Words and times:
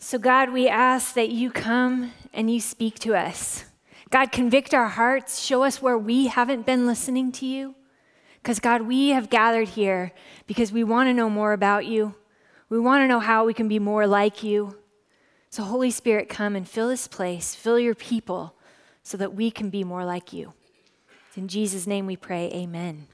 So, 0.00 0.16
God, 0.16 0.52
we 0.52 0.68
ask 0.68 1.14
that 1.14 1.30
you 1.30 1.50
come 1.50 2.12
and 2.32 2.48
you 2.48 2.60
speak 2.60 3.00
to 3.00 3.16
us. 3.16 3.64
God, 4.10 4.30
convict 4.30 4.72
our 4.72 4.86
hearts, 4.86 5.40
show 5.40 5.64
us 5.64 5.82
where 5.82 5.98
we 5.98 6.28
haven't 6.28 6.64
been 6.64 6.86
listening 6.86 7.32
to 7.32 7.46
you. 7.46 7.74
Because, 8.40 8.60
God, 8.60 8.82
we 8.82 9.08
have 9.08 9.28
gathered 9.28 9.70
here 9.70 10.12
because 10.46 10.70
we 10.72 10.84
want 10.84 11.08
to 11.08 11.12
know 11.14 11.28
more 11.28 11.52
about 11.52 11.84
you. 11.84 12.14
We 12.68 12.78
want 12.78 13.02
to 13.02 13.08
know 13.08 13.18
how 13.18 13.44
we 13.44 13.52
can 13.52 13.66
be 13.66 13.80
more 13.80 14.06
like 14.06 14.44
you. 14.44 14.76
So, 15.50 15.64
Holy 15.64 15.90
Spirit, 15.90 16.28
come 16.28 16.54
and 16.54 16.66
fill 16.66 16.88
this 16.88 17.08
place, 17.08 17.56
fill 17.56 17.78
your 17.78 17.96
people, 17.96 18.54
so 19.02 19.16
that 19.16 19.34
we 19.34 19.50
can 19.50 19.68
be 19.68 19.82
more 19.82 20.04
like 20.04 20.32
you. 20.32 20.52
In 21.34 21.48
Jesus' 21.48 21.86
name 21.86 22.06
we 22.06 22.16
pray, 22.16 22.50
amen. 22.52 23.08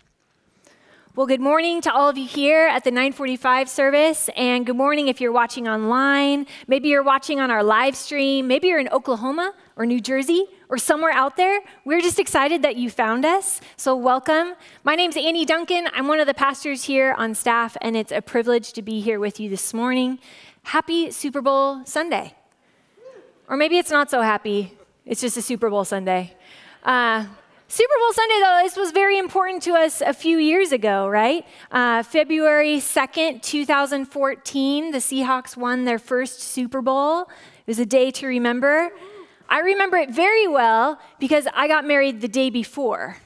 Well, 1.16 1.28
good 1.28 1.40
morning 1.40 1.80
to 1.82 1.94
all 1.94 2.08
of 2.08 2.18
you 2.18 2.26
here 2.26 2.66
at 2.66 2.82
the 2.82 2.90
945 2.90 3.68
service, 3.68 4.28
and 4.34 4.66
good 4.66 4.74
morning 4.74 5.06
if 5.06 5.20
you're 5.20 5.30
watching 5.30 5.68
online. 5.68 6.44
Maybe 6.66 6.88
you're 6.88 7.04
watching 7.04 7.38
on 7.38 7.52
our 7.52 7.62
live 7.62 7.94
stream. 7.94 8.48
Maybe 8.48 8.66
you're 8.66 8.80
in 8.80 8.88
Oklahoma 8.88 9.54
or 9.76 9.86
New 9.86 10.00
Jersey 10.00 10.46
or 10.68 10.76
somewhere 10.76 11.12
out 11.12 11.36
there. 11.36 11.60
We're 11.84 12.00
just 12.00 12.18
excited 12.18 12.62
that 12.62 12.74
you 12.74 12.90
found 12.90 13.24
us, 13.24 13.60
so 13.76 13.94
welcome. 13.94 14.54
My 14.82 14.96
name's 14.96 15.16
Annie 15.16 15.44
Duncan. 15.44 15.86
I'm 15.94 16.08
one 16.08 16.18
of 16.18 16.26
the 16.26 16.34
pastors 16.34 16.82
here 16.82 17.14
on 17.16 17.36
staff, 17.36 17.76
and 17.80 17.96
it's 17.96 18.10
a 18.10 18.20
privilege 18.20 18.72
to 18.72 18.82
be 18.82 19.00
here 19.00 19.20
with 19.20 19.38
you 19.38 19.48
this 19.48 19.72
morning. 19.72 20.18
Happy 20.64 21.12
Super 21.12 21.40
Bowl 21.40 21.86
Sunday. 21.86 22.34
Or 23.48 23.56
maybe 23.56 23.78
it's 23.78 23.92
not 23.92 24.10
so 24.10 24.20
happy, 24.20 24.76
it's 25.06 25.20
just 25.20 25.36
a 25.36 25.42
Super 25.42 25.70
Bowl 25.70 25.84
Sunday. 25.84 26.34
Uh, 26.82 27.26
Super 27.74 27.94
Bowl 27.98 28.12
Sunday, 28.12 28.36
though, 28.40 28.60
this 28.62 28.76
was 28.76 28.92
very 28.92 29.18
important 29.18 29.60
to 29.64 29.72
us 29.72 30.00
a 30.00 30.14
few 30.14 30.38
years 30.38 30.70
ago, 30.70 31.08
right? 31.08 31.44
Uh, 31.72 32.04
February 32.04 32.76
2nd, 32.76 33.42
2014, 33.42 34.92
the 34.92 34.98
Seahawks 34.98 35.56
won 35.56 35.84
their 35.84 35.98
first 35.98 36.38
Super 36.38 36.80
Bowl. 36.80 37.22
It 37.22 37.66
was 37.66 37.80
a 37.80 37.84
day 37.84 38.12
to 38.12 38.28
remember. 38.28 38.92
I 39.48 39.58
remember 39.58 39.96
it 39.96 40.10
very 40.10 40.46
well 40.46 41.00
because 41.18 41.48
I 41.52 41.66
got 41.66 41.84
married 41.84 42.20
the 42.20 42.28
day 42.28 42.48
before. 42.48 43.16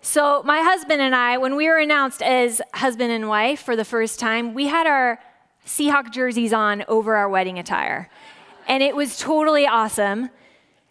So, 0.00 0.42
my 0.44 0.62
husband 0.62 1.02
and 1.02 1.14
I, 1.14 1.36
when 1.36 1.56
we 1.56 1.68
were 1.68 1.76
announced 1.76 2.22
as 2.22 2.62
husband 2.72 3.12
and 3.12 3.28
wife 3.28 3.60
for 3.60 3.76
the 3.76 3.84
first 3.84 4.18
time, 4.18 4.54
we 4.54 4.68
had 4.68 4.86
our 4.86 5.18
Seahawk 5.66 6.10
jerseys 6.10 6.54
on 6.54 6.86
over 6.88 7.16
our 7.16 7.28
wedding 7.28 7.58
attire. 7.58 8.08
And 8.66 8.82
it 8.82 8.96
was 8.96 9.18
totally 9.18 9.66
awesome. 9.66 10.30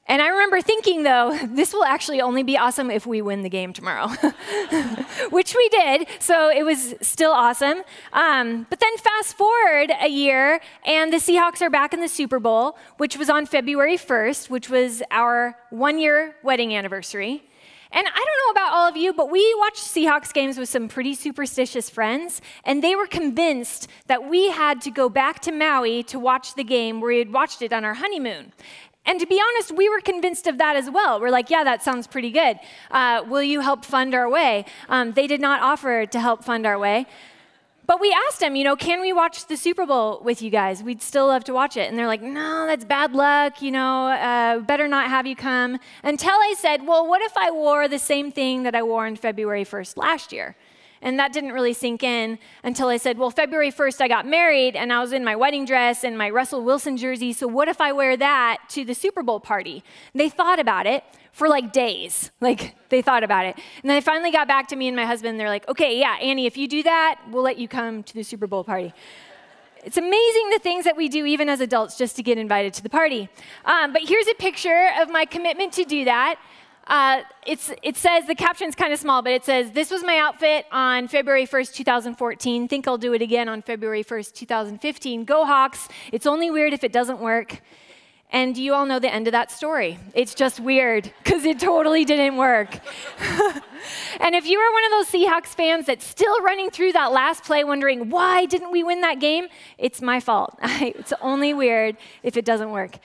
And 0.07 0.21
I 0.21 0.27
remember 0.27 0.61
thinking, 0.61 1.03
though, 1.03 1.37
this 1.47 1.73
will 1.73 1.85
actually 1.85 2.21
only 2.21 2.43
be 2.43 2.57
awesome 2.57 2.89
if 2.91 3.05
we 3.05 3.21
win 3.21 3.43
the 3.43 3.49
game 3.49 3.73
tomorrow, 3.73 4.07
which 5.29 5.55
we 5.55 5.69
did. 5.69 6.07
So 6.19 6.49
it 6.49 6.63
was 6.63 6.95
still 7.01 7.31
awesome. 7.31 7.83
Um, 8.13 8.65
but 8.69 8.79
then 8.79 8.97
fast 8.97 9.37
forward 9.37 9.91
a 10.01 10.09
year, 10.09 10.59
and 10.85 11.13
the 11.13 11.17
Seahawks 11.17 11.61
are 11.61 11.69
back 11.69 11.93
in 11.93 12.01
the 12.01 12.07
Super 12.07 12.39
Bowl, 12.39 12.77
which 12.97 13.17
was 13.17 13.29
on 13.29 13.45
February 13.45 13.97
1st, 13.97 14.49
which 14.49 14.69
was 14.69 15.01
our 15.11 15.55
one 15.69 15.99
year 15.99 16.35
wedding 16.43 16.75
anniversary. 16.75 17.43
And 17.93 18.07
I 18.07 18.09
don't 18.09 18.55
know 18.55 18.61
about 18.61 18.73
all 18.73 18.87
of 18.87 18.95
you, 18.95 19.11
but 19.11 19.29
we 19.29 19.53
watched 19.59 19.83
Seahawks 19.83 20.31
games 20.31 20.57
with 20.57 20.69
some 20.69 20.87
pretty 20.87 21.13
superstitious 21.13 21.89
friends, 21.89 22.41
and 22.63 22.81
they 22.81 22.95
were 22.95 23.05
convinced 23.05 23.89
that 24.07 24.29
we 24.29 24.49
had 24.49 24.79
to 24.81 24.91
go 24.91 25.09
back 25.09 25.41
to 25.41 25.51
Maui 25.51 26.01
to 26.03 26.17
watch 26.17 26.55
the 26.55 26.63
game 26.63 27.01
where 27.01 27.09
we 27.09 27.19
had 27.19 27.33
watched 27.33 27.61
it 27.61 27.73
on 27.73 27.83
our 27.83 27.95
honeymoon. 27.95 28.53
And 29.05 29.19
to 29.19 29.25
be 29.25 29.41
honest, 29.41 29.71
we 29.75 29.89
were 29.89 29.99
convinced 29.99 30.45
of 30.47 30.57
that 30.59 30.75
as 30.75 30.89
well. 30.89 31.19
We're 31.19 31.31
like, 31.31 31.49
yeah, 31.49 31.63
that 31.63 31.81
sounds 31.81 32.05
pretty 32.05 32.29
good. 32.29 32.59
Uh, 32.91 33.23
will 33.27 33.41
you 33.41 33.61
help 33.61 33.83
fund 33.83 34.13
our 34.13 34.29
way? 34.29 34.65
Um, 34.89 35.13
they 35.13 35.25
did 35.27 35.41
not 35.41 35.61
offer 35.61 36.05
to 36.05 36.19
help 36.19 36.43
fund 36.43 36.65
our 36.65 36.77
way. 36.77 37.07
But 37.87 37.99
we 37.99 38.15
asked 38.27 38.39
them, 38.39 38.55
you 38.55 38.63
know, 38.63 38.75
can 38.75 39.01
we 39.01 39.11
watch 39.11 39.47
the 39.47 39.57
Super 39.57 39.85
Bowl 39.85 40.21
with 40.23 40.41
you 40.41 40.49
guys? 40.49 40.81
We'd 40.81 41.01
still 41.01 41.27
love 41.27 41.43
to 41.45 41.53
watch 41.53 41.75
it. 41.75 41.89
And 41.89 41.97
they're 41.97 42.07
like, 42.07 42.21
no, 42.21 42.65
that's 42.65 42.85
bad 42.85 43.13
luck, 43.13 43.61
you 43.61 43.71
know, 43.71 44.07
uh, 44.07 44.59
better 44.59 44.87
not 44.87 45.09
have 45.09 45.27
you 45.27 45.35
come. 45.35 45.77
Until 46.03 46.31
I 46.35 46.53
said, 46.57 46.85
well, 46.87 47.05
what 47.07 47.21
if 47.21 47.35
I 47.35 47.51
wore 47.51 47.87
the 47.87 47.99
same 47.99 48.31
thing 48.31 48.63
that 48.63 48.75
I 48.75 48.83
wore 48.83 49.07
on 49.07 49.15
February 49.15 49.65
1st 49.65 49.97
last 49.97 50.31
year? 50.31 50.55
And 51.01 51.17
that 51.17 51.33
didn't 51.33 51.53
really 51.53 51.73
sink 51.73 52.03
in 52.03 52.37
until 52.63 52.87
I 52.87 52.97
said, 52.97 53.17
Well, 53.17 53.31
February 53.31 53.71
1st, 53.71 54.01
I 54.01 54.07
got 54.07 54.27
married 54.27 54.75
and 54.75 54.93
I 54.93 54.99
was 54.99 55.13
in 55.13 55.23
my 55.23 55.35
wedding 55.35 55.65
dress 55.65 56.03
and 56.03 56.17
my 56.17 56.29
Russell 56.29 56.63
Wilson 56.63 56.97
jersey. 56.97 57.33
So, 57.33 57.47
what 57.47 57.67
if 57.67 57.81
I 57.81 57.91
wear 57.91 58.15
that 58.17 58.59
to 58.69 58.85
the 58.85 58.93
Super 58.93 59.23
Bowl 59.23 59.39
party? 59.39 59.83
They 60.13 60.29
thought 60.29 60.59
about 60.59 60.85
it 60.85 61.03
for 61.31 61.47
like 61.47 61.71
days. 61.71 62.31
Like, 62.41 62.75
they 62.89 63.01
thought 63.03 63.23
about 63.23 63.45
it. 63.45 63.55
And 63.55 63.89
then 63.89 63.97
they 63.97 64.01
finally 64.01 64.31
got 64.31 64.47
back 64.47 64.67
to 64.69 64.75
me 64.75 64.87
and 64.87 64.95
my 64.95 65.05
husband. 65.05 65.39
They're 65.39 65.47
like, 65.47 65.67
Okay, 65.69 65.99
yeah, 65.99 66.17
Annie, 66.21 66.45
if 66.45 66.57
you 66.57 66.67
do 66.67 66.83
that, 66.83 67.19
we'll 67.29 67.43
let 67.43 67.57
you 67.57 67.67
come 67.67 68.03
to 68.03 68.13
the 68.13 68.23
Super 68.23 68.47
Bowl 68.47 68.63
party. 68.63 68.93
It's 69.83 69.97
amazing 69.97 70.49
the 70.51 70.59
things 70.59 70.85
that 70.85 70.95
we 70.95 71.09
do, 71.09 71.25
even 71.25 71.49
as 71.49 71.59
adults, 71.59 71.97
just 71.97 72.15
to 72.17 72.23
get 72.23 72.37
invited 72.37 72.73
to 72.75 72.83
the 72.83 72.89
party. 72.89 73.29
Um, 73.65 73.93
but 73.93 74.03
here's 74.03 74.27
a 74.27 74.35
picture 74.35 74.91
of 74.99 75.09
my 75.09 75.25
commitment 75.25 75.73
to 75.73 75.85
do 75.85 76.05
that. 76.05 76.39
Uh, 76.91 77.21
it 77.47 77.95
says, 77.95 78.27
the 78.27 78.35
caption's 78.35 78.75
kind 78.75 78.91
of 78.91 78.99
small, 78.99 79.21
but 79.21 79.31
it 79.31 79.45
says, 79.45 79.71
This 79.71 79.89
was 79.89 80.03
my 80.03 80.17
outfit 80.17 80.65
on 80.73 81.07
February 81.07 81.47
1st, 81.47 81.73
2014. 81.73 82.67
Think 82.67 82.85
I'll 82.85 82.97
do 82.97 83.13
it 83.13 83.21
again 83.21 83.47
on 83.47 83.61
February 83.61 84.03
1st, 84.03 84.33
2015. 84.33 85.23
Go 85.23 85.45
Hawks. 85.45 85.87
It's 86.11 86.27
only 86.27 86.51
weird 86.51 86.73
if 86.73 86.83
it 86.83 86.91
doesn't 86.91 87.21
work. 87.21 87.61
And 88.29 88.57
you 88.57 88.73
all 88.73 88.85
know 88.85 88.99
the 88.99 89.11
end 89.11 89.29
of 89.29 89.31
that 89.31 89.51
story. 89.51 89.99
It's 90.13 90.35
just 90.35 90.59
weird 90.59 91.13
because 91.23 91.45
it 91.45 91.61
totally 91.61 92.03
didn't 92.03 92.35
work. 92.35 92.73
and 94.19 94.35
if 94.35 94.45
you 94.45 94.59
are 94.59 94.73
one 94.73 94.83
of 94.85 94.91
those 94.91 95.07
Seahawks 95.07 95.55
fans 95.55 95.85
that's 95.85 96.05
still 96.05 96.41
running 96.41 96.71
through 96.71 96.91
that 96.91 97.13
last 97.13 97.45
play 97.45 97.63
wondering, 97.63 98.09
why 98.09 98.45
didn't 98.45 98.71
we 98.71 98.83
win 98.83 98.99
that 98.99 99.21
game? 99.21 99.47
It's 99.77 100.01
my 100.01 100.19
fault. 100.19 100.57
it's 100.61 101.13
only 101.21 101.53
weird 101.53 101.95
if 102.21 102.35
it 102.35 102.43
doesn't 102.43 102.71
work. 102.71 102.97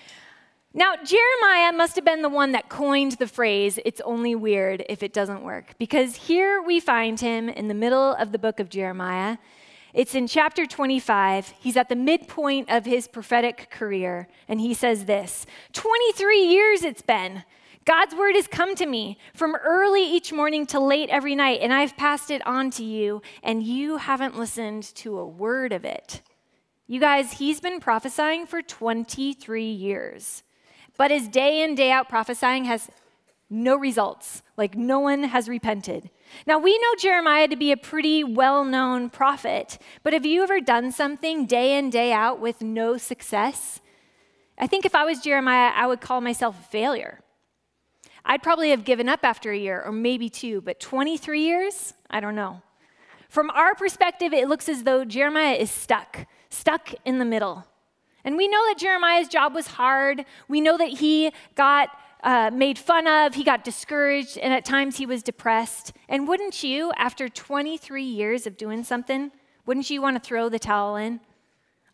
Now, 0.78 0.94
Jeremiah 1.02 1.72
must 1.72 1.96
have 1.96 2.04
been 2.04 2.20
the 2.20 2.28
one 2.28 2.52
that 2.52 2.68
coined 2.68 3.12
the 3.12 3.26
phrase, 3.26 3.78
it's 3.86 4.02
only 4.02 4.34
weird 4.34 4.84
if 4.90 5.02
it 5.02 5.14
doesn't 5.14 5.42
work, 5.42 5.72
because 5.78 6.16
here 6.16 6.60
we 6.60 6.80
find 6.80 7.18
him 7.18 7.48
in 7.48 7.68
the 7.68 7.72
middle 7.72 8.12
of 8.12 8.30
the 8.30 8.38
book 8.38 8.60
of 8.60 8.68
Jeremiah. 8.68 9.38
It's 9.94 10.14
in 10.14 10.26
chapter 10.26 10.66
25. 10.66 11.54
He's 11.58 11.78
at 11.78 11.88
the 11.88 11.96
midpoint 11.96 12.70
of 12.70 12.84
his 12.84 13.08
prophetic 13.08 13.70
career, 13.70 14.28
and 14.48 14.60
he 14.60 14.74
says 14.74 15.06
this 15.06 15.46
23 15.72 16.44
years 16.44 16.82
it's 16.82 17.00
been. 17.00 17.44
God's 17.86 18.14
word 18.14 18.34
has 18.34 18.46
come 18.46 18.74
to 18.74 18.84
me 18.84 19.16
from 19.32 19.56
early 19.56 20.04
each 20.04 20.30
morning 20.30 20.66
to 20.66 20.78
late 20.78 21.08
every 21.08 21.34
night, 21.34 21.60
and 21.62 21.72
I've 21.72 21.96
passed 21.96 22.30
it 22.30 22.46
on 22.46 22.70
to 22.72 22.84
you, 22.84 23.22
and 23.42 23.62
you 23.62 23.96
haven't 23.96 24.38
listened 24.38 24.82
to 24.96 25.18
a 25.18 25.26
word 25.26 25.72
of 25.72 25.86
it. 25.86 26.20
You 26.86 27.00
guys, 27.00 27.32
he's 27.32 27.62
been 27.62 27.80
prophesying 27.80 28.46
for 28.46 28.60
23 28.60 29.64
years. 29.64 30.42
But 30.98 31.10
his 31.10 31.28
day 31.28 31.62
in, 31.62 31.74
day 31.74 31.90
out 31.90 32.08
prophesying 32.08 32.64
has 32.64 32.88
no 33.48 33.76
results. 33.76 34.42
Like 34.56 34.74
no 34.74 34.98
one 34.98 35.24
has 35.24 35.48
repented. 35.48 36.10
Now, 36.46 36.58
we 36.58 36.76
know 36.78 36.94
Jeremiah 36.98 37.48
to 37.48 37.56
be 37.56 37.72
a 37.72 37.76
pretty 37.76 38.24
well 38.24 38.64
known 38.64 39.10
prophet, 39.10 39.78
but 40.02 40.12
have 40.12 40.26
you 40.26 40.42
ever 40.42 40.60
done 40.60 40.90
something 40.90 41.46
day 41.46 41.78
in, 41.78 41.90
day 41.90 42.12
out 42.12 42.40
with 42.40 42.62
no 42.62 42.96
success? 42.96 43.80
I 44.58 44.66
think 44.66 44.84
if 44.84 44.94
I 44.94 45.04
was 45.04 45.20
Jeremiah, 45.20 45.72
I 45.74 45.86
would 45.86 46.00
call 46.00 46.20
myself 46.20 46.58
a 46.58 46.64
failure. 46.64 47.20
I'd 48.24 48.42
probably 48.42 48.70
have 48.70 48.84
given 48.84 49.08
up 49.08 49.20
after 49.22 49.52
a 49.52 49.56
year 49.56 49.82
or 49.84 49.92
maybe 49.92 50.28
two, 50.28 50.60
but 50.60 50.80
23 50.80 51.40
years? 51.42 51.94
I 52.10 52.20
don't 52.20 52.34
know. 52.34 52.62
From 53.28 53.50
our 53.50 53.74
perspective, 53.74 54.32
it 54.32 54.48
looks 54.48 54.68
as 54.68 54.82
though 54.82 55.04
Jeremiah 55.04 55.54
is 55.54 55.70
stuck, 55.70 56.26
stuck 56.50 56.92
in 57.04 57.18
the 57.18 57.24
middle. 57.24 57.66
And 58.26 58.36
we 58.36 58.48
know 58.48 58.60
that 58.66 58.78
Jeremiah's 58.78 59.28
job 59.28 59.54
was 59.54 59.68
hard. 59.68 60.24
We 60.48 60.60
know 60.60 60.76
that 60.76 60.88
he 60.88 61.30
got 61.54 61.90
uh, 62.24 62.50
made 62.52 62.76
fun 62.76 63.06
of, 63.06 63.34
he 63.34 63.44
got 63.44 63.62
discouraged, 63.62 64.36
and 64.36 64.52
at 64.52 64.64
times 64.64 64.96
he 64.96 65.06
was 65.06 65.22
depressed. 65.22 65.92
And 66.08 66.26
wouldn't 66.26 66.64
you, 66.64 66.90
after 66.96 67.28
23 67.28 68.02
years 68.02 68.44
of 68.48 68.56
doing 68.56 68.82
something, 68.82 69.30
wouldn't 69.64 69.88
you 69.90 70.02
want 70.02 70.20
to 70.20 70.28
throw 70.28 70.48
the 70.48 70.58
towel 70.58 70.96
in? 70.96 71.20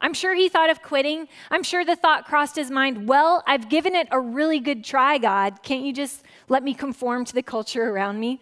I'm 0.00 0.14
sure 0.14 0.34
he 0.34 0.49
thought 0.49 0.70
of 0.70 0.81
quitting. 0.81 1.29
I'm 1.50 1.62
sure 1.62 1.84
the 1.84 1.96
thought 1.96 2.25
crossed 2.25 2.56
his 2.56 2.70
mind, 2.70 3.06
well, 3.06 3.44
I've 3.46 3.69
given 3.69 3.94
it 3.94 4.08
a 4.11 4.19
really 4.19 4.58
good 4.58 4.84
try, 4.84 5.19
God. 5.19 5.62
Can't 5.62 5.84
you 5.84 5.93
just 5.93 6.25
let 6.49 6.62
me 6.62 6.73
conform 6.73 7.26
to 7.26 7.34
the 7.34 7.43
culture 7.43 7.90
around 7.90 8.19
me? 8.19 8.40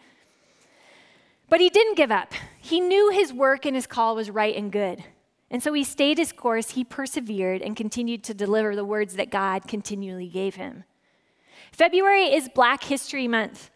But 1.49 1.61
he 1.61 1.69
didn't 1.69 1.97
give 1.97 2.13
up. 2.13 2.33
He 2.61 2.79
knew 2.79 3.11
his 3.11 3.33
work 3.33 3.67
and 3.67 3.75
his 3.75 3.89
call 3.89 4.15
was 4.15 4.31
right 4.31 4.57
and 4.57 4.71
good. 4.71 5.03
And 5.51 5.63
so 5.63 5.73
he 5.73 5.83
stayed 5.83 6.19
his 6.19 6.33
course, 6.33 6.71
he 6.71 6.85
persevered, 6.85 7.61
and 7.61 7.77
continued 7.77 8.23
to 8.25 8.35
deliver 8.35 8.77
the 8.77 8.85
words 8.85 9.17
that 9.17 9.31
God 9.31 9.67
continually 9.67 10.29
gave 10.29 10.55
him. 10.55 10.85
February 11.73 12.33
is 12.33 12.49
Black 12.49 12.85
History 12.85 13.27
Month, 13.27 13.71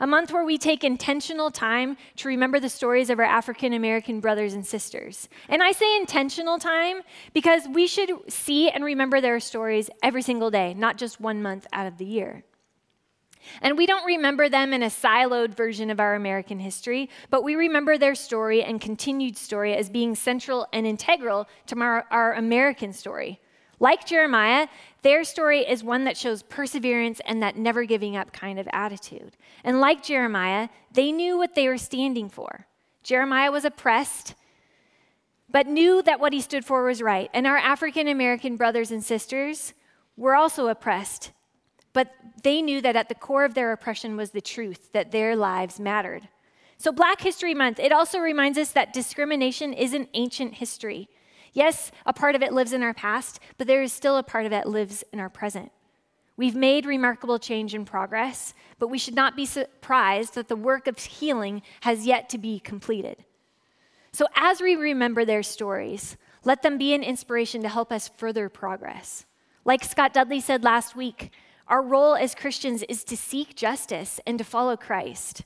a 0.00 0.06
month 0.06 0.32
where 0.32 0.44
we 0.44 0.56
take 0.56 0.84
intentional 0.84 1.50
time 1.50 1.96
to 2.16 2.28
remember 2.28 2.60
the 2.60 2.68
stories 2.68 3.10
of 3.10 3.18
our 3.18 3.24
African 3.24 3.72
American 3.72 4.20
brothers 4.20 4.54
and 4.54 4.66
sisters. 4.66 5.28
And 5.48 5.62
I 5.62 5.72
say 5.72 5.96
intentional 5.96 6.58
time 6.58 7.02
because 7.34 7.68
we 7.68 7.86
should 7.86 8.10
see 8.28 8.70
and 8.70 8.84
remember 8.84 9.20
their 9.20 9.40
stories 9.40 9.90
every 10.02 10.22
single 10.22 10.50
day, 10.50 10.72
not 10.74 10.96
just 10.96 11.20
one 11.20 11.42
month 11.42 11.66
out 11.72 11.86
of 11.86 11.98
the 11.98 12.04
year. 12.06 12.44
And 13.62 13.76
we 13.76 13.86
don't 13.86 14.04
remember 14.04 14.48
them 14.48 14.72
in 14.72 14.82
a 14.82 14.86
siloed 14.86 15.54
version 15.54 15.90
of 15.90 16.00
our 16.00 16.14
American 16.14 16.58
history, 16.58 17.08
but 17.30 17.44
we 17.44 17.54
remember 17.54 17.98
their 17.98 18.14
story 18.14 18.62
and 18.62 18.80
continued 18.80 19.36
story 19.36 19.74
as 19.74 19.90
being 19.90 20.14
central 20.14 20.66
and 20.72 20.86
integral 20.86 21.48
to 21.66 21.78
our, 21.80 22.06
our, 22.10 22.34
American 22.34 22.92
story. 22.92 23.40
Like 23.80 24.06
Jeremiah, 24.06 24.68
their 25.02 25.24
story 25.24 25.60
is 25.60 25.84
one 25.84 26.04
that 26.04 26.16
shows 26.16 26.42
perseverance 26.42 27.20
and 27.24 27.42
that 27.42 27.56
never 27.56 27.84
giving 27.84 28.16
up 28.16 28.32
kind 28.32 28.58
of 28.58 28.68
attitude. 28.72 29.36
And 29.62 29.80
like 29.80 30.02
Jeremiah, 30.02 30.68
they 30.92 31.12
knew 31.12 31.38
what 31.38 31.54
they 31.54 31.68
were 31.68 31.78
standing 31.78 32.28
for. 32.28 32.66
Jeremiah 33.02 33.52
was 33.52 33.64
oppressed, 33.64 34.34
but 35.48 35.66
knew 35.66 36.02
that 36.02 36.20
what 36.20 36.32
he 36.32 36.40
stood 36.40 36.64
for 36.64 36.84
was 36.84 37.00
right. 37.00 37.30
And 37.32 37.46
our 37.46 37.56
African 37.56 38.08
American 38.08 38.56
brothers 38.56 38.90
and 38.90 39.02
sisters 39.02 39.72
were 40.16 40.34
also 40.34 40.66
oppressed 40.66 41.30
but 41.92 42.12
they 42.42 42.62
knew 42.62 42.80
that 42.80 42.96
at 42.96 43.08
the 43.08 43.14
core 43.14 43.44
of 43.44 43.54
their 43.54 43.72
oppression 43.72 44.16
was 44.16 44.30
the 44.30 44.40
truth 44.40 44.92
that 44.92 45.10
their 45.10 45.34
lives 45.34 45.80
mattered. 45.80 46.28
So, 46.76 46.92
Black 46.92 47.20
History 47.20 47.54
Month, 47.54 47.80
it 47.80 47.92
also 47.92 48.18
reminds 48.18 48.56
us 48.56 48.70
that 48.72 48.92
discrimination 48.92 49.72
isn't 49.72 50.08
ancient 50.14 50.54
history. 50.54 51.08
Yes, 51.52 51.90
a 52.06 52.12
part 52.12 52.34
of 52.36 52.42
it 52.42 52.52
lives 52.52 52.72
in 52.72 52.82
our 52.82 52.94
past, 52.94 53.40
but 53.56 53.66
there 53.66 53.82
is 53.82 53.92
still 53.92 54.16
a 54.16 54.22
part 54.22 54.46
of 54.46 54.52
it 54.52 54.54
that 54.54 54.68
lives 54.68 55.02
in 55.12 55.18
our 55.18 55.28
present. 55.28 55.72
We've 56.36 56.54
made 56.54 56.86
remarkable 56.86 57.40
change 57.40 57.74
and 57.74 57.84
progress, 57.84 58.54
but 58.78 58.88
we 58.88 58.98
should 58.98 59.16
not 59.16 59.34
be 59.34 59.44
surprised 59.44 60.36
that 60.36 60.46
the 60.46 60.54
work 60.54 60.86
of 60.86 60.96
healing 60.98 61.62
has 61.80 62.06
yet 62.06 62.28
to 62.28 62.38
be 62.38 62.60
completed. 62.60 63.24
So, 64.12 64.26
as 64.36 64.60
we 64.60 64.76
remember 64.76 65.24
their 65.24 65.42
stories, 65.42 66.16
let 66.44 66.62
them 66.62 66.78
be 66.78 66.94
an 66.94 67.02
inspiration 67.02 67.62
to 67.62 67.68
help 67.68 67.90
us 67.90 68.08
further 68.16 68.48
progress. 68.48 69.26
Like 69.64 69.82
Scott 69.82 70.12
Dudley 70.12 70.40
said 70.40 70.62
last 70.62 70.94
week, 70.94 71.32
our 71.68 71.82
role 71.82 72.16
as 72.16 72.34
Christians 72.34 72.82
is 72.88 73.04
to 73.04 73.16
seek 73.16 73.54
justice 73.54 74.20
and 74.26 74.38
to 74.38 74.44
follow 74.44 74.76
Christ. 74.76 75.42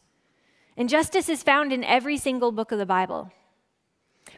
And 0.76 0.88
justice 0.88 1.28
is 1.28 1.42
found 1.42 1.72
in 1.72 1.84
every 1.84 2.16
single 2.16 2.52
book 2.52 2.72
of 2.72 2.78
the 2.78 2.86
Bible. 2.86 3.30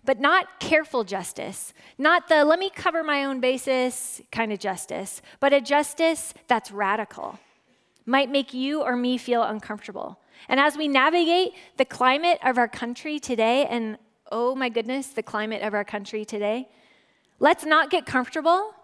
But 0.04 0.18
not 0.18 0.60
careful 0.60 1.04
justice, 1.04 1.72
not 1.98 2.28
the 2.28 2.44
let 2.44 2.58
me 2.58 2.70
cover 2.70 3.02
my 3.02 3.24
own 3.24 3.40
basis 3.40 4.20
kind 4.32 4.52
of 4.52 4.58
justice, 4.58 5.22
but 5.40 5.52
a 5.52 5.60
justice 5.60 6.34
that's 6.46 6.70
radical, 6.70 7.38
might 8.04 8.30
make 8.30 8.52
you 8.52 8.82
or 8.82 8.96
me 8.96 9.16
feel 9.18 9.42
uncomfortable. 9.42 10.18
And 10.48 10.58
as 10.58 10.76
we 10.76 10.88
navigate 10.88 11.52
the 11.76 11.84
climate 11.84 12.38
of 12.42 12.58
our 12.58 12.68
country 12.68 13.18
today, 13.18 13.66
and 13.66 13.98
oh 14.32 14.54
my 14.54 14.68
goodness, 14.68 15.08
the 15.08 15.22
climate 15.22 15.62
of 15.62 15.74
our 15.74 15.84
country 15.84 16.24
today, 16.24 16.68
let's 17.38 17.64
not 17.64 17.90
get 17.90 18.04
comfortable 18.04 18.74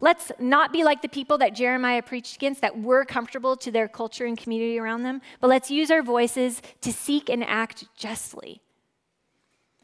Let's 0.00 0.30
not 0.38 0.72
be 0.72 0.84
like 0.84 1.02
the 1.02 1.08
people 1.08 1.38
that 1.38 1.56
Jeremiah 1.56 2.02
preached 2.02 2.36
against 2.36 2.60
that 2.60 2.80
were 2.80 3.04
comfortable 3.04 3.56
to 3.56 3.70
their 3.70 3.88
culture 3.88 4.26
and 4.26 4.38
community 4.38 4.78
around 4.78 5.02
them, 5.02 5.20
but 5.40 5.48
let's 5.48 5.70
use 5.70 5.90
our 5.90 6.02
voices 6.02 6.62
to 6.82 6.92
seek 6.92 7.28
and 7.28 7.42
act 7.42 7.84
justly. 7.96 8.60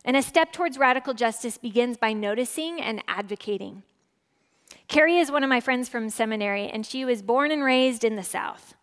And 0.04 0.16
a 0.16 0.22
step 0.22 0.52
towards 0.52 0.78
radical 0.78 1.14
justice 1.14 1.58
begins 1.58 1.96
by 1.96 2.12
noticing 2.12 2.80
and 2.80 3.02
advocating. 3.08 3.82
Carrie 4.86 5.18
is 5.18 5.32
one 5.32 5.42
of 5.42 5.48
my 5.48 5.60
friends 5.60 5.88
from 5.88 6.10
seminary, 6.10 6.68
and 6.68 6.84
she 6.84 7.04
was 7.04 7.22
born 7.22 7.50
and 7.50 7.64
raised 7.64 8.04
in 8.04 8.16
the 8.16 8.22
South. 8.22 8.74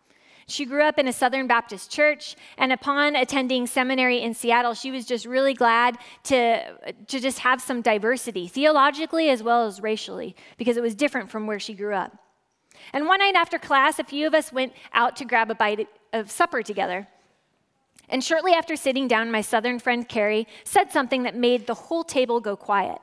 She 0.46 0.64
grew 0.64 0.82
up 0.82 0.98
in 0.98 1.08
a 1.08 1.12
Southern 1.12 1.46
Baptist 1.46 1.90
church, 1.90 2.36
and 2.58 2.72
upon 2.72 3.16
attending 3.16 3.66
seminary 3.66 4.20
in 4.20 4.34
Seattle, 4.34 4.74
she 4.74 4.90
was 4.90 5.06
just 5.06 5.24
really 5.24 5.54
glad 5.54 5.98
to, 6.24 6.74
to 7.06 7.20
just 7.20 7.40
have 7.40 7.60
some 7.60 7.80
diversity, 7.80 8.48
theologically 8.48 9.30
as 9.30 9.42
well 9.42 9.66
as 9.66 9.80
racially, 9.80 10.34
because 10.58 10.76
it 10.76 10.82
was 10.82 10.94
different 10.94 11.30
from 11.30 11.46
where 11.46 11.60
she 11.60 11.74
grew 11.74 11.94
up. 11.94 12.16
And 12.92 13.06
one 13.06 13.20
night 13.20 13.34
after 13.34 13.58
class, 13.58 13.98
a 13.98 14.04
few 14.04 14.26
of 14.26 14.34
us 14.34 14.52
went 14.52 14.72
out 14.92 15.16
to 15.16 15.24
grab 15.24 15.50
a 15.50 15.54
bite 15.54 15.88
of 16.12 16.30
supper 16.30 16.62
together. 16.62 17.06
And 18.08 18.22
shortly 18.22 18.52
after 18.52 18.76
sitting 18.76 19.08
down, 19.08 19.30
my 19.30 19.40
Southern 19.40 19.78
friend 19.78 20.08
Carrie 20.08 20.46
said 20.64 20.90
something 20.90 21.22
that 21.22 21.36
made 21.36 21.66
the 21.66 21.74
whole 21.74 22.04
table 22.04 22.40
go 22.40 22.56
quiet 22.56 22.98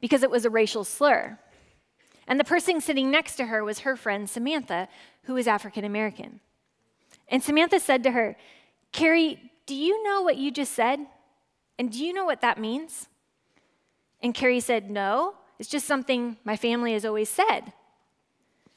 because 0.00 0.22
it 0.22 0.30
was 0.30 0.44
a 0.44 0.50
racial 0.50 0.84
slur. 0.84 1.38
And 2.26 2.40
the 2.40 2.44
person 2.44 2.80
sitting 2.80 3.10
next 3.10 3.36
to 3.36 3.46
her 3.46 3.62
was 3.62 3.80
her 3.80 3.96
friend 3.96 4.28
Samantha, 4.28 4.88
who 5.24 5.34
was 5.34 5.46
African 5.46 5.84
American. 5.84 6.40
And 7.28 7.42
Samantha 7.42 7.80
said 7.80 8.02
to 8.04 8.10
her, 8.12 8.36
Carrie, 8.92 9.50
do 9.66 9.74
you 9.74 10.02
know 10.02 10.22
what 10.22 10.36
you 10.36 10.50
just 10.50 10.72
said? 10.72 11.00
And 11.78 11.90
do 11.90 12.04
you 12.04 12.12
know 12.12 12.24
what 12.24 12.40
that 12.42 12.58
means? 12.58 13.08
And 14.22 14.34
Carrie 14.34 14.60
said, 14.60 14.90
No, 14.90 15.34
it's 15.58 15.68
just 15.68 15.86
something 15.86 16.36
my 16.44 16.56
family 16.56 16.92
has 16.92 17.04
always 17.04 17.28
said. 17.28 17.72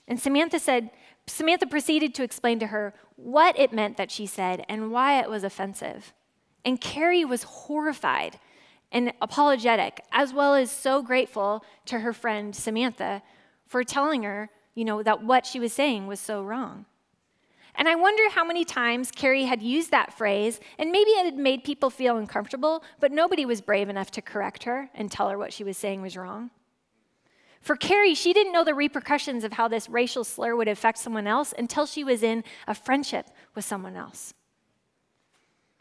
And 0.07 0.19
Samantha 0.19 0.59
said, 0.59 0.91
Samantha 1.27 1.67
proceeded 1.67 2.15
to 2.15 2.23
explain 2.23 2.59
to 2.59 2.67
her 2.67 2.93
what 3.17 3.59
it 3.59 3.73
meant 3.73 3.97
that 3.97 4.11
she 4.11 4.25
said 4.25 4.65
and 4.69 4.91
why 4.91 5.19
it 5.19 5.29
was 5.29 5.43
offensive. 5.43 6.13
And 6.63 6.79
Carrie 6.79 7.25
was 7.25 7.43
horrified 7.43 8.39
and 8.91 9.11
apologetic, 9.21 10.01
as 10.11 10.33
well 10.33 10.55
as 10.55 10.71
so 10.71 11.01
grateful 11.01 11.63
to 11.85 11.99
her 11.99 12.13
friend 12.13 12.55
Samantha 12.55 13.21
for 13.67 13.83
telling 13.83 14.23
her, 14.23 14.49
you 14.75 14.85
know, 14.85 15.03
that 15.03 15.23
what 15.23 15.45
she 15.45 15.59
was 15.59 15.73
saying 15.73 16.07
was 16.07 16.19
so 16.19 16.41
wrong. 16.41 16.85
And 17.77 17.87
I 17.87 17.93
wonder 17.93 18.27
how 18.31 18.43
many 18.43 18.65
times 18.65 19.11
Carrie 19.11 19.45
had 19.45 19.61
used 19.61 19.91
that 19.91 20.11
phrase, 20.11 20.59
and 20.79 20.91
maybe 20.91 21.11
it 21.11 21.25
had 21.25 21.37
made 21.37 21.63
people 21.63 21.91
feel 21.91 22.17
uncomfortable, 22.17 22.83
but 22.99 23.11
nobody 23.11 23.45
was 23.45 23.61
brave 23.61 23.87
enough 23.87 24.09
to 24.11 24.21
correct 24.21 24.63
her 24.63 24.89
and 24.95 25.11
tell 25.11 25.29
her 25.29 25.37
what 25.37 25.53
she 25.53 25.63
was 25.63 25.77
saying 25.77 26.01
was 26.01 26.17
wrong. 26.17 26.49
For 27.61 27.75
Carrie, 27.75 28.15
she 28.15 28.33
didn't 28.33 28.53
know 28.53 28.63
the 28.63 28.73
repercussions 28.73 29.43
of 29.43 29.53
how 29.53 29.67
this 29.67 29.89
racial 29.89 30.23
slur 30.23 30.55
would 30.55 30.67
affect 30.67 30.97
someone 30.97 31.27
else 31.27 31.53
until 31.55 31.85
she 31.85 32.03
was 32.03 32.23
in 32.23 32.43
a 32.67 32.73
friendship 32.73 33.27
with 33.53 33.65
someone 33.65 33.95
else. 33.95 34.33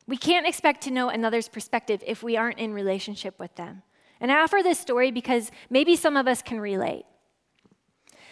We 0.07 0.19
can't 0.19 0.47
expect 0.47 0.83
to 0.83 0.91
know 0.91 1.09
another's 1.09 1.49
perspective 1.49 2.03
if 2.07 2.23
we 2.23 2.37
aren't 2.37 2.59
in 2.59 2.75
relationship 2.75 3.39
with 3.39 3.55
them. 3.57 3.83
And 4.21 4.31
I 4.31 4.43
offer 4.43 4.61
this 4.63 4.79
story 4.79 5.11
because 5.11 5.51
maybe 5.71 5.97
some 5.97 6.17
of 6.17 6.29
us 6.29 6.43
can 6.43 6.61
relate. 6.61 7.05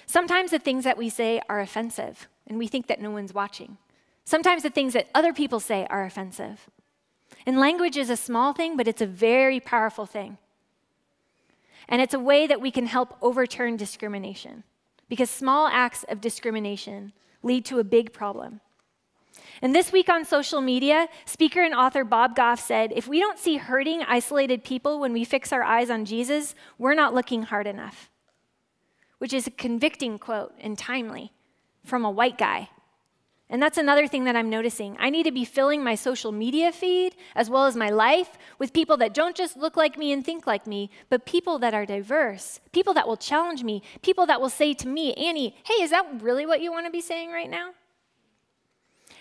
Sometimes 0.06 0.50
the 0.50 0.58
things 0.58 0.84
that 0.84 0.99
we 0.99 1.08
say 1.08 1.40
are 1.49 1.60
offensive 1.60 2.28
and 2.46 2.58
we 2.58 2.67
think 2.67 2.87
that 2.87 3.00
no 3.00 3.11
one's 3.11 3.35
watching. 3.35 3.79
Sometimes 4.25 4.62
the 4.62 4.70
things 4.70 4.93
that 4.94 5.08
other 5.14 5.32
people 5.32 5.61
say 5.61 5.87
are 5.91 6.05
offensive. 6.05 6.69
And 7.46 7.58
language 7.58 7.96
is 7.96 8.11
a 8.11 8.17
small 8.17 8.52
thing, 8.52 8.76
but 8.76 8.88
it's 8.88 9.02
a 9.02 9.06
very 9.06 9.61
powerful 9.61 10.06
thing. 10.06 10.38
And 11.88 12.00
it's 12.00 12.14
a 12.14 12.19
way 12.19 12.46
that 12.46 12.61
we 12.61 12.70
can 12.70 12.87
help 12.87 13.17
overturn 13.20 13.76
discrimination 13.76 14.64
because 15.08 15.29
small 15.29 15.67
acts 15.67 16.05
of 16.08 16.20
discrimination 16.20 17.12
lead 17.43 17.67
to 17.67 17.79
a 17.79 17.85
big 17.85 18.12
problem. 18.12 18.61
And 19.61 19.75
this 19.75 19.93
week 19.93 20.08
on 20.08 20.25
social 20.25 20.62
media, 20.62 21.08
speaker 21.26 21.62
and 21.62 21.75
author 21.75 22.05
Bob 22.05 22.35
Goff 22.35 22.61
said 22.61 22.93
if 22.96 23.06
we 23.06 23.20
don't 23.20 23.38
see 23.38 23.58
hurting, 23.58 24.02
isolated 24.02 24.64
people 24.64 24.99
when 24.99 25.12
we 25.12 25.25
fix 25.25 25.52
our 25.52 25.62
eyes 25.62 25.91
on 25.91 26.06
Jesus, 26.06 26.55
we're 26.79 26.94
not 26.94 27.14
looking 27.14 27.43
hard 27.43 27.67
enough. 27.67 28.11
Which 29.19 29.34
is 29.34 29.46
a 29.46 29.51
convicting 29.51 30.19
quote 30.19 30.55
and 30.60 30.79
timely 30.79 31.32
from 31.84 32.05
a 32.05 32.10
white 32.10 32.38
guy. 32.38 32.70
And 33.50 33.62
that's 33.62 33.79
another 33.79 34.08
thing 34.08 34.24
that 34.24 34.36
I'm 34.36 34.48
noticing. 34.48 34.96
I 34.98 35.10
need 35.10 35.24
to 35.24 35.31
be 35.31 35.44
filling 35.44 35.84
my 35.84 35.94
social 35.94 36.32
media 36.32 36.72
feed 36.72 37.14
as 37.36 37.50
well 37.50 37.67
as 37.67 37.76
my 37.76 37.91
life 37.91 38.38
with 38.58 38.72
people 38.72 38.96
that 38.96 39.12
don't 39.12 39.36
just 39.36 39.56
look 39.56 39.76
like 39.76 39.98
me 39.98 40.12
and 40.12 40.24
think 40.24 40.46
like 40.46 40.67
me, 40.67 40.91
but 41.10 41.26
people 41.26 41.58
that 41.58 41.74
are 41.74 41.84
diverse, 41.84 42.60
people 42.72 42.94
that 42.94 43.06
will 43.06 43.19
challenge 43.19 43.62
me, 43.62 43.82
people 44.03 44.26
that 44.26 44.41
will 44.41 44.48
say 44.48 44.72
to 44.72 44.88
me, 44.88 45.12
Annie, 45.14 45.55
hey, 45.64 45.82
is 45.82 45.91
that 45.91 46.22
really 46.22 46.46
what 46.46 46.62
you 46.62 46.72
want 46.72 46.86
to 46.86 46.91
be 46.91 47.03
saying 47.03 47.31
right 47.31 47.50
now? 47.50 47.72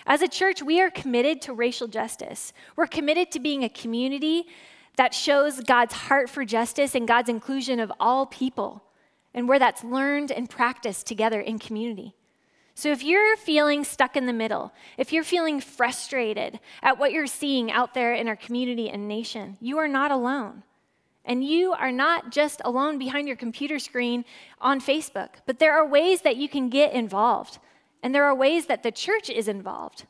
As 0.06 0.22
a 0.22 0.28
church, 0.28 0.64
we 0.64 0.82
are 0.82 0.90
committed 0.90 1.42
to 1.44 1.54
racial 1.54 1.88
justice. 1.88 2.54
We're 2.76 2.88
committed 2.88 3.30
to 3.32 3.40
being 3.40 3.64
a 3.64 3.70
community 3.70 4.46
that 4.96 5.14
shows 5.14 5.60
God's 5.62 5.94
heart 5.94 6.30
for 6.30 6.46
justice 6.46 6.96
and 6.96 7.08
God's 7.08 7.30
inclusion 7.30 7.80
of 7.80 7.92
all 8.00 8.26
people, 8.26 8.84
and 9.34 9.48
where 9.48 9.60
that's 9.60 9.84
learned 9.84 10.32
and 10.32 10.50
practiced 10.50 11.08
together 11.08 11.42
in 11.42 11.60
community. 11.60 12.16
So, 12.76 12.92
if 12.92 13.04
you're 13.04 13.38
feeling 13.38 13.84
stuck 13.84 14.18
in 14.18 14.26
the 14.26 14.34
middle, 14.34 14.74
if 14.98 15.14
you're 15.14 15.24
feeling 15.24 15.62
frustrated 15.62 16.60
at 16.82 16.98
what 16.98 17.12
you're 17.12 17.28
seeing 17.28 17.72
out 17.72 17.94
there 17.94 18.14
in 18.14 18.28
our 18.28 18.36
community 18.36 18.90
and 18.90 19.08
nation, 19.08 19.58
you 19.62 19.78
are 19.78 19.88
not 19.88 20.12
alone. 20.12 20.64
And 21.26 21.44
you 21.44 21.72
are 21.74 21.92
not 21.92 22.32
just 22.32 22.62
alone 22.66 22.98
behind 22.98 23.28
your 23.28 23.38
computer 23.38 23.80
screen 23.80 24.26
on 24.60 24.82
Facebook, 24.82 25.30
but 25.46 25.60
there 25.60 25.74
are 25.74 25.88
ways 25.88 26.22
that 26.22 26.36
you 26.36 26.50
can 26.50 26.70
get 26.70 26.92
involved. 26.94 27.60
And 28.02 28.14
there 28.14 28.26
are 28.26 28.36
ways 28.36 28.66
that 28.66 28.84
the 28.84 28.92
church 28.92 29.30
is 29.30 29.48
involved. 29.48 30.06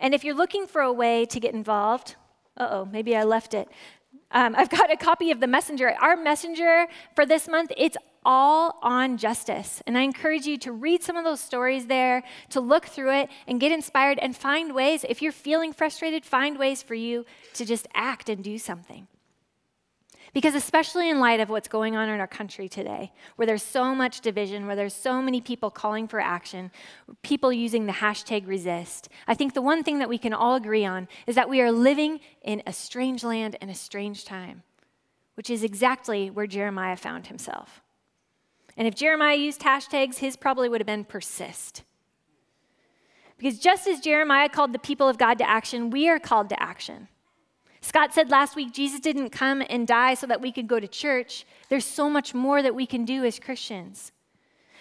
And 0.00 0.14
if 0.14 0.24
you're 0.24 0.34
looking 0.34 0.66
for 0.66 0.82
a 0.82 0.92
way 0.92 1.26
to 1.26 1.38
get 1.38 1.54
involved, 1.54 2.16
uh 2.56 2.68
oh, 2.70 2.84
maybe 2.86 3.14
I 3.14 3.22
left 3.22 3.54
it. 3.54 3.68
Um, 4.32 4.56
I've 4.56 4.70
got 4.70 4.90
a 4.90 4.96
copy 4.96 5.30
of 5.30 5.40
the 5.40 5.46
messenger. 5.46 5.94
Our 6.00 6.16
messenger 6.16 6.88
for 7.14 7.24
this 7.24 7.46
month, 7.46 7.70
it's 7.76 7.96
all 8.26 8.78
on 8.82 9.16
justice. 9.16 9.82
And 9.86 9.96
I 9.96 10.02
encourage 10.02 10.46
you 10.46 10.58
to 10.58 10.72
read 10.72 11.02
some 11.02 11.16
of 11.16 11.24
those 11.24 11.40
stories 11.40 11.86
there, 11.86 12.24
to 12.50 12.60
look 12.60 12.84
through 12.86 13.12
it 13.12 13.30
and 13.46 13.60
get 13.60 13.72
inspired 13.72 14.18
and 14.18 14.36
find 14.36 14.74
ways. 14.74 15.06
If 15.08 15.22
you're 15.22 15.32
feeling 15.32 15.72
frustrated, 15.72 16.26
find 16.26 16.58
ways 16.58 16.82
for 16.82 16.94
you 16.94 17.24
to 17.54 17.64
just 17.64 17.86
act 17.94 18.28
and 18.28 18.42
do 18.42 18.58
something. 18.58 19.06
Because, 20.34 20.54
especially 20.54 21.08
in 21.08 21.18
light 21.18 21.40
of 21.40 21.48
what's 21.48 21.68
going 21.68 21.96
on 21.96 22.10
in 22.10 22.20
our 22.20 22.26
country 22.26 22.68
today, 22.68 23.12
where 23.36 23.46
there's 23.46 23.62
so 23.62 23.94
much 23.94 24.20
division, 24.20 24.66
where 24.66 24.76
there's 24.76 24.92
so 24.92 25.22
many 25.22 25.40
people 25.40 25.70
calling 25.70 26.08
for 26.08 26.20
action, 26.20 26.70
people 27.22 27.50
using 27.50 27.86
the 27.86 27.92
hashtag 27.92 28.46
resist, 28.46 29.08
I 29.26 29.34
think 29.34 29.54
the 29.54 29.62
one 29.62 29.82
thing 29.82 30.00
that 30.00 30.10
we 30.10 30.18
can 30.18 30.34
all 30.34 30.56
agree 30.56 30.84
on 30.84 31.08
is 31.26 31.36
that 31.36 31.48
we 31.48 31.62
are 31.62 31.72
living 31.72 32.20
in 32.42 32.62
a 32.66 32.72
strange 32.72 33.24
land 33.24 33.56
and 33.62 33.70
a 33.70 33.74
strange 33.74 34.26
time, 34.26 34.62
which 35.36 35.48
is 35.48 35.62
exactly 35.62 36.28
where 36.28 36.46
Jeremiah 36.46 36.96
found 36.96 37.28
himself. 37.28 37.80
And 38.76 38.86
if 38.86 38.94
Jeremiah 38.94 39.36
used 39.36 39.62
hashtags, 39.62 40.18
his 40.18 40.36
probably 40.36 40.68
would 40.68 40.80
have 40.80 40.86
been 40.86 41.04
persist. 41.04 41.82
Because 43.38 43.58
just 43.58 43.86
as 43.86 44.00
Jeremiah 44.00 44.48
called 44.48 44.72
the 44.72 44.78
people 44.78 45.08
of 45.08 45.18
God 45.18 45.38
to 45.38 45.48
action, 45.48 45.90
we 45.90 46.08
are 46.08 46.18
called 46.18 46.48
to 46.50 46.62
action. 46.62 47.08
Scott 47.80 48.12
said 48.12 48.30
last 48.30 48.56
week 48.56 48.72
Jesus 48.72 49.00
didn't 49.00 49.30
come 49.30 49.62
and 49.68 49.86
die 49.86 50.14
so 50.14 50.26
that 50.26 50.40
we 50.40 50.50
could 50.50 50.66
go 50.66 50.80
to 50.80 50.88
church. 50.88 51.46
There's 51.68 51.84
so 51.84 52.10
much 52.10 52.34
more 52.34 52.62
that 52.62 52.74
we 52.74 52.86
can 52.86 53.04
do 53.04 53.24
as 53.24 53.38
Christians. 53.38 54.12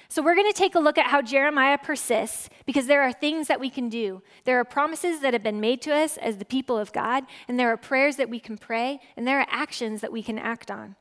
So, 0.07 0.21
we're 0.21 0.35
going 0.35 0.51
to 0.51 0.57
take 0.57 0.75
a 0.75 0.79
look 0.79 0.99
at 0.99 1.07
how 1.07 1.21
Jeremiah 1.21 1.79
persists 1.79 2.47
because 2.65 2.85
there 2.85 3.01
are 3.01 3.11
things 3.11 3.47
that 3.47 3.59
we 3.59 3.71
can 3.71 3.89
do. 3.89 4.21
There 4.43 4.59
are 4.59 4.63
promises 4.63 5.19
that 5.21 5.33
have 5.33 5.41
been 5.41 5.59
made 5.59 5.81
to 5.81 5.95
us 5.95 6.17
as 6.17 6.37
the 6.37 6.45
people 6.45 6.77
of 6.77 6.93
God, 6.93 7.25
and 7.47 7.59
there 7.59 7.71
are 7.71 7.77
prayers 7.77 8.15
that 8.17 8.29
we 8.29 8.39
can 8.39 8.57
pray, 8.57 8.99
and 9.17 9.27
there 9.27 9.39
are 9.39 9.47
actions 9.49 10.01
that 10.01 10.11
we 10.11 10.21
can 10.21 10.37
act 10.37 10.69
on. 10.69 10.95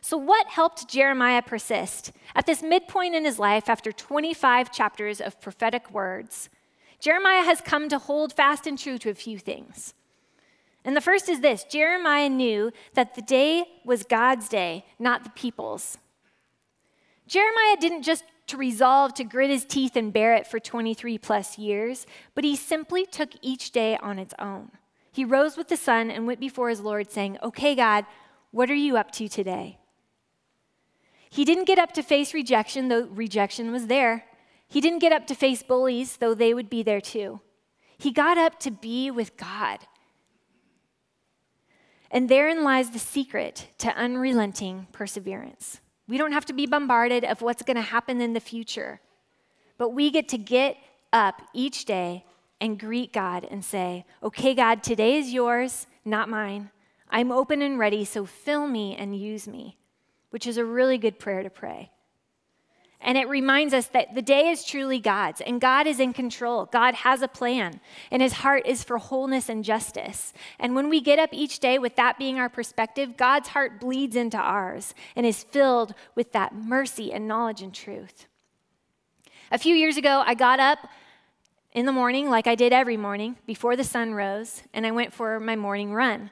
So, 0.00 0.16
what 0.16 0.46
helped 0.48 0.88
Jeremiah 0.88 1.42
persist? 1.42 2.12
At 2.34 2.46
this 2.46 2.62
midpoint 2.62 3.14
in 3.14 3.24
his 3.24 3.38
life, 3.38 3.68
after 3.68 3.92
25 3.92 4.72
chapters 4.72 5.20
of 5.20 5.40
prophetic 5.40 5.90
words, 5.90 6.48
Jeremiah 7.00 7.44
has 7.44 7.60
come 7.60 7.88
to 7.88 7.98
hold 7.98 8.32
fast 8.32 8.66
and 8.66 8.78
true 8.78 8.98
to 8.98 9.10
a 9.10 9.14
few 9.14 9.38
things. 9.38 9.94
And 10.84 10.96
the 10.96 11.00
first 11.00 11.28
is 11.28 11.40
this 11.40 11.64
Jeremiah 11.64 12.28
knew 12.28 12.72
that 12.94 13.14
the 13.14 13.22
day 13.22 13.64
was 13.84 14.04
God's 14.04 14.48
day, 14.48 14.84
not 14.98 15.24
the 15.24 15.30
people's. 15.30 15.98
Jeremiah 17.26 17.76
didn't 17.78 18.02
just 18.02 18.24
to 18.46 18.56
resolve 18.56 19.12
to 19.14 19.24
grit 19.24 19.50
his 19.50 19.66
teeth 19.66 19.96
and 19.96 20.12
bear 20.12 20.34
it 20.34 20.46
for 20.46 20.58
23 20.58 21.18
plus 21.18 21.58
years, 21.58 22.06
but 22.34 22.44
he 22.44 22.56
simply 22.56 23.04
took 23.04 23.30
each 23.42 23.70
day 23.70 23.98
on 23.98 24.18
its 24.18 24.32
own. 24.38 24.70
He 25.12 25.24
rose 25.24 25.56
with 25.56 25.68
the 25.68 25.76
sun 25.76 26.10
and 26.10 26.26
went 26.26 26.40
before 26.40 26.70
his 26.70 26.80
Lord, 26.80 27.10
saying, 27.10 27.38
Okay, 27.42 27.74
God, 27.74 28.06
what 28.50 28.70
are 28.70 28.74
you 28.74 28.96
up 28.96 29.10
to 29.12 29.28
today? 29.28 29.78
He 31.30 31.44
didn't 31.44 31.64
get 31.64 31.78
up 31.78 31.92
to 31.92 32.02
face 32.02 32.32
rejection, 32.34 32.88
though 32.88 33.06
rejection 33.06 33.72
was 33.72 33.86
there. 33.86 34.24
He 34.66 34.80
didn't 34.80 34.98
get 35.00 35.12
up 35.12 35.26
to 35.28 35.34
face 35.34 35.62
bullies, 35.62 36.16
though 36.18 36.34
they 36.34 36.52
would 36.54 36.70
be 36.70 36.82
there 36.82 37.00
too. 37.00 37.40
He 37.96 38.12
got 38.12 38.38
up 38.38 38.60
to 38.60 38.70
be 38.70 39.10
with 39.10 39.36
God 39.36 39.80
and 42.10 42.28
therein 42.28 42.64
lies 42.64 42.90
the 42.90 42.98
secret 42.98 43.68
to 43.78 43.94
unrelenting 43.94 44.86
perseverance. 44.92 45.80
We 46.06 46.16
don't 46.16 46.32
have 46.32 46.46
to 46.46 46.52
be 46.52 46.66
bombarded 46.66 47.24
of 47.24 47.42
what's 47.42 47.62
going 47.62 47.76
to 47.76 47.82
happen 47.82 48.20
in 48.20 48.32
the 48.32 48.40
future, 48.40 49.00
but 49.76 49.90
we 49.90 50.10
get 50.10 50.28
to 50.30 50.38
get 50.38 50.76
up 51.12 51.42
each 51.52 51.84
day 51.84 52.24
and 52.60 52.78
greet 52.78 53.12
God 53.12 53.46
and 53.50 53.64
say, 53.64 54.04
Okay, 54.22 54.54
God, 54.54 54.82
today 54.82 55.16
is 55.16 55.32
yours, 55.32 55.86
not 56.04 56.28
mine. 56.28 56.70
I'm 57.10 57.30
open 57.32 57.62
and 57.62 57.78
ready, 57.78 58.04
so 58.04 58.26
fill 58.26 58.66
me 58.66 58.96
and 58.96 59.18
use 59.18 59.46
me, 59.46 59.77
which 60.30 60.46
is 60.46 60.56
a 60.56 60.64
really 60.64 60.98
good 60.98 61.18
prayer 61.18 61.42
to 61.42 61.50
pray. 61.50 61.90
And 63.00 63.16
it 63.16 63.28
reminds 63.28 63.72
us 63.72 63.86
that 63.88 64.14
the 64.14 64.22
day 64.22 64.48
is 64.48 64.64
truly 64.64 64.98
God's 64.98 65.40
and 65.40 65.60
God 65.60 65.86
is 65.86 66.00
in 66.00 66.12
control. 66.12 66.66
God 66.66 66.94
has 66.94 67.22
a 67.22 67.28
plan 67.28 67.80
and 68.10 68.20
his 68.20 68.32
heart 68.34 68.66
is 68.66 68.82
for 68.82 68.98
wholeness 68.98 69.48
and 69.48 69.64
justice. 69.64 70.32
And 70.58 70.74
when 70.74 70.88
we 70.88 71.00
get 71.00 71.20
up 71.20 71.30
each 71.32 71.60
day 71.60 71.78
with 71.78 71.94
that 71.94 72.18
being 72.18 72.40
our 72.40 72.48
perspective, 72.48 73.16
God's 73.16 73.50
heart 73.50 73.80
bleeds 73.80 74.16
into 74.16 74.36
ours 74.36 74.94
and 75.14 75.24
is 75.24 75.44
filled 75.44 75.94
with 76.16 76.32
that 76.32 76.54
mercy 76.54 77.12
and 77.12 77.28
knowledge 77.28 77.62
and 77.62 77.72
truth. 77.72 78.26
A 79.52 79.58
few 79.58 79.76
years 79.76 79.96
ago, 79.96 80.24
I 80.26 80.34
got 80.34 80.58
up 80.58 80.78
in 81.72 81.86
the 81.86 81.92
morning, 81.92 82.28
like 82.28 82.46
I 82.46 82.56
did 82.56 82.72
every 82.72 82.96
morning, 82.96 83.36
before 83.46 83.76
the 83.76 83.84
sun 83.84 84.12
rose, 84.14 84.62
and 84.74 84.86
I 84.86 84.90
went 84.90 85.12
for 85.12 85.38
my 85.38 85.54
morning 85.54 85.94
run. 85.94 86.30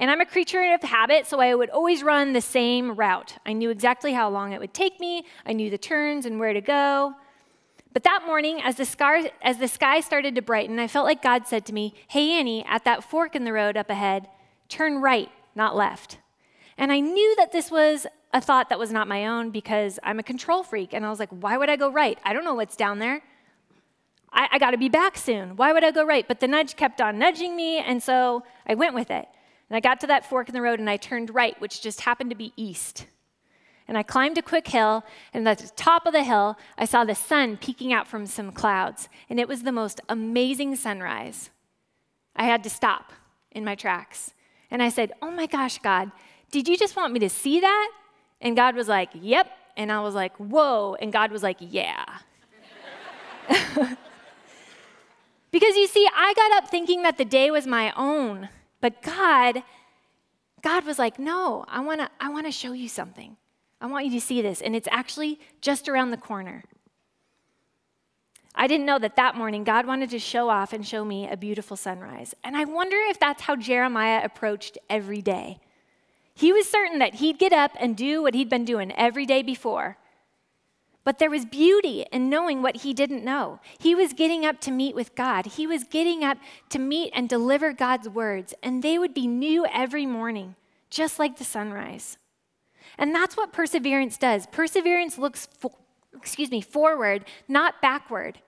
And 0.00 0.10
I'm 0.10 0.22
a 0.22 0.26
creature 0.26 0.62
of 0.72 0.82
habit, 0.82 1.26
so 1.26 1.40
I 1.40 1.54
would 1.54 1.68
always 1.68 2.02
run 2.02 2.32
the 2.32 2.40
same 2.40 2.92
route. 2.92 3.36
I 3.44 3.52
knew 3.52 3.68
exactly 3.68 4.14
how 4.14 4.30
long 4.30 4.52
it 4.52 4.58
would 4.58 4.72
take 4.72 4.98
me, 4.98 5.26
I 5.44 5.52
knew 5.52 5.68
the 5.68 5.76
turns 5.76 6.24
and 6.24 6.40
where 6.40 6.54
to 6.54 6.62
go. 6.62 7.14
But 7.92 8.04
that 8.04 8.22
morning, 8.24 8.62
as 8.62 8.76
the, 8.76 8.86
sky, 8.86 9.30
as 9.42 9.58
the 9.58 9.68
sky 9.68 10.00
started 10.00 10.34
to 10.36 10.42
brighten, 10.42 10.78
I 10.78 10.86
felt 10.86 11.04
like 11.04 11.22
God 11.22 11.46
said 11.46 11.66
to 11.66 11.74
me, 11.74 11.92
Hey, 12.08 12.32
Annie, 12.32 12.64
at 12.64 12.84
that 12.84 13.04
fork 13.04 13.36
in 13.36 13.44
the 13.44 13.52
road 13.52 13.76
up 13.76 13.90
ahead, 13.90 14.28
turn 14.70 15.02
right, 15.02 15.28
not 15.54 15.76
left. 15.76 16.16
And 16.78 16.90
I 16.90 17.00
knew 17.00 17.36
that 17.36 17.52
this 17.52 17.70
was 17.70 18.06
a 18.32 18.40
thought 18.40 18.70
that 18.70 18.78
was 18.78 18.90
not 18.90 19.06
my 19.06 19.26
own 19.26 19.50
because 19.50 19.98
I'm 20.02 20.18
a 20.18 20.22
control 20.22 20.62
freak. 20.62 20.94
And 20.94 21.04
I 21.04 21.10
was 21.10 21.18
like, 21.18 21.30
Why 21.30 21.58
would 21.58 21.68
I 21.68 21.76
go 21.76 21.90
right? 21.90 22.18
I 22.24 22.32
don't 22.32 22.44
know 22.44 22.54
what's 22.54 22.76
down 22.76 23.00
there. 23.00 23.20
I, 24.32 24.48
I 24.52 24.58
got 24.58 24.70
to 24.70 24.78
be 24.78 24.88
back 24.88 25.18
soon. 25.18 25.56
Why 25.56 25.74
would 25.74 25.84
I 25.84 25.90
go 25.90 26.06
right? 26.06 26.26
But 26.26 26.40
the 26.40 26.48
nudge 26.48 26.76
kept 26.76 27.02
on 27.02 27.18
nudging 27.18 27.54
me, 27.54 27.78
and 27.78 28.02
so 28.02 28.44
I 28.66 28.76
went 28.76 28.94
with 28.94 29.10
it. 29.10 29.28
And 29.70 29.76
I 29.76 29.80
got 29.80 30.00
to 30.00 30.08
that 30.08 30.28
fork 30.28 30.48
in 30.48 30.54
the 30.54 30.60
road 30.60 30.80
and 30.80 30.90
I 30.90 30.96
turned 30.96 31.32
right, 31.32 31.58
which 31.60 31.80
just 31.80 32.00
happened 32.02 32.30
to 32.30 32.36
be 32.36 32.52
east. 32.56 33.06
And 33.86 33.96
I 33.96 34.02
climbed 34.02 34.38
a 34.38 34.42
quick 34.42 34.68
hill, 34.68 35.04
and 35.34 35.48
at 35.48 35.58
the 35.58 35.68
top 35.74 36.06
of 36.06 36.12
the 36.12 36.22
hill, 36.22 36.56
I 36.78 36.84
saw 36.84 37.04
the 37.04 37.16
sun 37.16 37.56
peeking 37.56 37.92
out 37.92 38.06
from 38.06 38.24
some 38.24 38.52
clouds. 38.52 39.08
And 39.28 39.40
it 39.40 39.48
was 39.48 39.64
the 39.64 39.72
most 39.72 40.00
amazing 40.08 40.76
sunrise. 40.76 41.50
I 42.36 42.44
had 42.44 42.62
to 42.62 42.70
stop 42.70 43.12
in 43.50 43.64
my 43.64 43.74
tracks. 43.74 44.32
And 44.70 44.80
I 44.80 44.90
said, 44.90 45.12
Oh 45.20 45.30
my 45.32 45.46
gosh, 45.46 45.78
God, 45.78 46.12
did 46.52 46.68
you 46.68 46.76
just 46.76 46.94
want 46.94 47.12
me 47.12 47.18
to 47.20 47.28
see 47.28 47.58
that? 47.60 47.90
And 48.40 48.54
God 48.54 48.76
was 48.76 48.86
like, 48.86 49.10
Yep. 49.12 49.50
And 49.76 49.90
I 49.90 50.00
was 50.02 50.14
like, 50.14 50.36
Whoa. 50.36 50.96
And 51.00 51.12
God 51.12 51.32
was 51.32 51.42
like, 51.42 51.56
Yeah. 51.58 52.04
because 55.50 55.76
you 55.76 55.88
see, 55.88 56.08
I 56.14 56.32
got 56.34 56.62
up 56.62 56.70
thinking 56.70 57.02
that 57.02 57.18
the 57.18 57.24
day 57.24 57.50
was 57.50 57.66
my 57.66 57.92
own. 57.96 58.48
But 58.80 59.02
God, 59.02 59.62
God 60.62 60.84
was 60.84 60.98
like, 60.98 61.18
no, 61.18 61.64
I 61.68 61.80
wanna, 61.80 62.10
I 62.20 62.30
wanna 62.30 62.52
show 62.52 62.72
you 62.72 62.88
something. 62.88 63.36
I 63.80 63.86
want 63.86 64.06
you 64.06 64.12
to 64.12 64.20
see 64.20 64.42
this. 64.42 64.60
And 64.60 64.76
it's 64.76 64.88
actually 64.90 65.40
just 65.60 65.88
around 65.88 66.10
the 66.10 66.16
corner. 66.16 66.64
I 68.54 68.66
didn't 68.66 68.86
know 68.86 68.98
that 68.98 69.16
that 69.16 69.36
morning 69.36 69.64
God 69.64 69.86
wanted 69.86 70.10
to 70.10 70.18
show 70.18 70.48
off 70.48 70.72
and 70.72 70.86
show 70.86 71.04
me 71.04 71.28
a 71.28 71.36
beautiful 71.36 71.76
sunrise. 71.76 72.34
And 72.44 72.56
I 72.56 72.64
wonder 72.64 72.96
if 73.08 73.18
that's 73.18 73.42
how 73.42 73.56
Jeremiah 73.56 74.22
approached 74.24 74.76
every 74.88 75.22
day. 75.22 75.60
He 76.34 76.52
was 76.52 76.68
certain 76.68 76.98
that 76.98 77.16
he'd 77.16 77.38
get 77.38 77.52
up 77.52 77.72
and 77.78 77.96
do 77.96 78.22
what 78.22 78.34
he'd 78.34 78.48
been 78.48 78.64
doing 78.64 78.92
every 78.92 79.24
day 79.24 79.42
before. 79.42 79.98
But 81.02 81.18
there 81.18 81.30
was 81.30 81.46
beauty 81.46 82.04
in 82.12 82.28
knowing 82.28 82.60
what 82.60 82.78
he 82.78 82.92
didn't 82.92 83.24
know. 83.24 83.60
He 83.78 83.94
was 83.94 84.12
getting 84.12 84.44
up 84.44 84.60
to 84.62 84.70
meet 84.70 84.94
with 84.94 85.14
God. 85.14 85.46
He 85.46 85.66
was 85.66 85.84
getting 85.84 86.22
up 86.22 86.38
to 86.68 86.78
meet 86.78 87.12
and 87.14 87.28
deliver 87.28 87.72
God's 87.72 88.08
words, 88.08 88.54
and 88.62 88.82
they 88.82 88.98
would 88.98 89.14
be 89.14 89.26
new 89.26 89.64
every 89.66 90.04
morning, 90.04 90.56
just 90.90 91.18
like 91.18 91.38
the 91.38 91.44
sunrise. 91.44 92.18
And 92.98 93.14
that's 93.14 93.36
what 93.36 93.52
perseverance 93.52 94.18
does. 94.18 94.46
Perseverance 94.48 95.16
looks, 95.16 95.48
for, 95.58 95.72
excuse 96.14 96.50
me, 96.50 96.60
forward, 96.60 97.24
not 97.48 97.80
backward. 97.80 98.40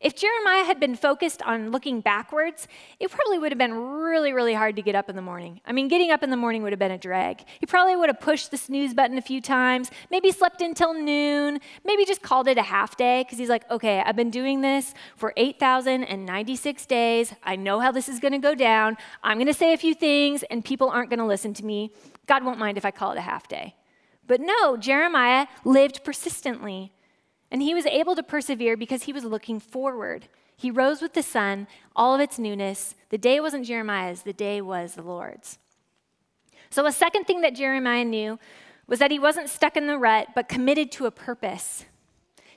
If 0.00 0.14
Jeremiah 0.14 0.64
had 0.64 0.80
been 0.80 0.96
focused 0.96 1.42
on 1.42 1.72
looking 1.72 2.00
backwards, 2.00 2.66
it 2.98 3.10
probably 3.10 3.38
would 3.38 3.52
have 3.52 3.58
been 3.58 3.74
really, 3.74 4.32
really 4.32 4.54
hard 4.54 4.76
to 4.76 4.82
get 4.82 4.94
up 4.94 5.10
in 5.10 5.16
the 5.16 5.20
morning. 5.20 5.60
I 5.66 5.72
mean, 5.72 5.88
getting 5.88 6.10
up 6.10 6.22
in 6.22 6.30
the 6.30 6.38
morning 6.38 6.62
would 6.62 6.72
have 6.72 6.78
been 6.78 6.90
a 6.90 6.96
drag. 6.96 7.44
He 7.58 7.66
probably 7.66 7.96
would 7.96 8.08
have 8.08 8.18
pushed 8.18 8.50
the 8.50 8.56
snooze 8.56 8.94
button 8.94 9.18
a 9.18 9.22
few 9.22 9.42
times, 9.42 9.90
maybe 10.10 10.32
slept 10.32 10.62
until 10.62 10.94
noon, 10.94 11.60
maybe 11.84 12.06
just 12.06 12.22
called 12.22 12.48
it 12.48 12.56
a 12.56 12.62
half 12.62 12.96
day 12.96 13.24
because 13.24 13.36
he's 13.36 13.50
like, 13.50 13.70
okay, 13.70 14.00
I've 14.00 14.16
been 14.16 14.30
doing 14.30 14.62
this 14.62 14.94
for 15.16 15.34
8,096 15.36 16.86
days. 16.86 17.34
I 17.42 17.56
know 17.56 17.80
how 17.80 17.92
this 17.92 18.08
is 18.08 18.20
going 18.20 18.32
to 18.32 18.38
go 18.38 18.54
down. 18.54 18.96
I'm 19.22 19.36
going 19.36 19.48
to 19.48 19.54
say 19.54 19.74
a 19.74 19.76
few 19.76 19.94
things 19.94 20.42
and 20.44 20.64
people 20.64 20.88
aren't 20.88 21.10
going 21.10 21.18
to 21.18 21.26
listen 21.26 21.52
to 21.54 21.64
me. 21.64 21.92
God 22.26 22.42
won't 22.42 22.58
mind 22.58 22.78
if 22.78 22.86
I 22.86 22.90
call 22.90 23.12
it 23.12 23.18
a 23.18 23.22
half 23.22 23.48
day. 23.48 23.74
But 24.26 24.40
no, 24.40 24.78
Jeremiah 24.78 25.46
lived 25.62 26.04
persistently. 26.04 26.92
And 27.50 27.62
he 27.62 27.74
was 27.74 27.86
able 27.86 28.14
to 28.14 28.22
persevere 28.22 28.76
because 28.76 29.04
he 29.04 29.12
was 29.12 29.24
looking 29.24 29.58
forward. 29.58 30.28
He 30.56 30.70
rose 30.70 31.00
with 31.02 31.14
the 31.14 31.22
sun, 31.22 31.66
all 31.96 32.14
of 32.14 32.20
its 32.20 32.38
newness. 32.38 32.94
The 33.08 33.18
day 33.18 33.40
wasn't 33.40 33.66
Jeremiah's, 33.66 34.22
the 34.22 34.32
day 34.32 34.60
was 34.60 34.94
the 34.94 35.02
Lord's. 35.02 35.58
So, 36.70 36.86
a 36.86 36.92
second 36.92 37.24
thing 37.24 37.40
that 37.40 37.56
Jeremiah 37.56 38.04
knew 38.04 38.38
was 38.86 38.98
that 38.98 39.10
he 39.10 39.18
wasn't 39.18 39.48
stuck 39.48 39.76
in 39.76 39.86
the 39.86 39.98
rut, 39.98 40.28
but 40.34 40.48
committed 40.48 40.92
to 40.92 41.06
a 41.06 41.10
purpose. 41.10 41.84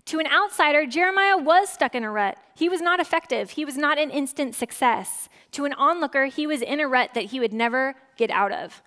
To 0.05 0.19
an 0.19 0.27
outsider, 0.27 0.85
Jeremiah 0.85 1.37
was 1.37 1.69
stuck 1.69 1.95
in 1.95 2.03
a 2.03 2.11
rut. 2.11 2.37
He 2.55 2.67
was 2.67 2.81
not 2.81 2.99
effective, 2.99 3.51
he 3.51 3.65
was 3.65 3.77
not 3.77 3.97
an 3.97 4.09
instant 4.09 4.53
success. 4.53 5.29
To 5.53 5.65
an 5.65 5.73
onlooker, 5.73 6.25
he 6.25 6.47
was 6.47 6.61
in 6.61 6.79
a 6.79 6.87
rut 6.87 7.13
that 7.13 7.25
he 7.25 7.39
would 7.39 7.53
never 7.53 7.95
get 8.17 8.31
out 8.31 8.51
of. 8.51 8.81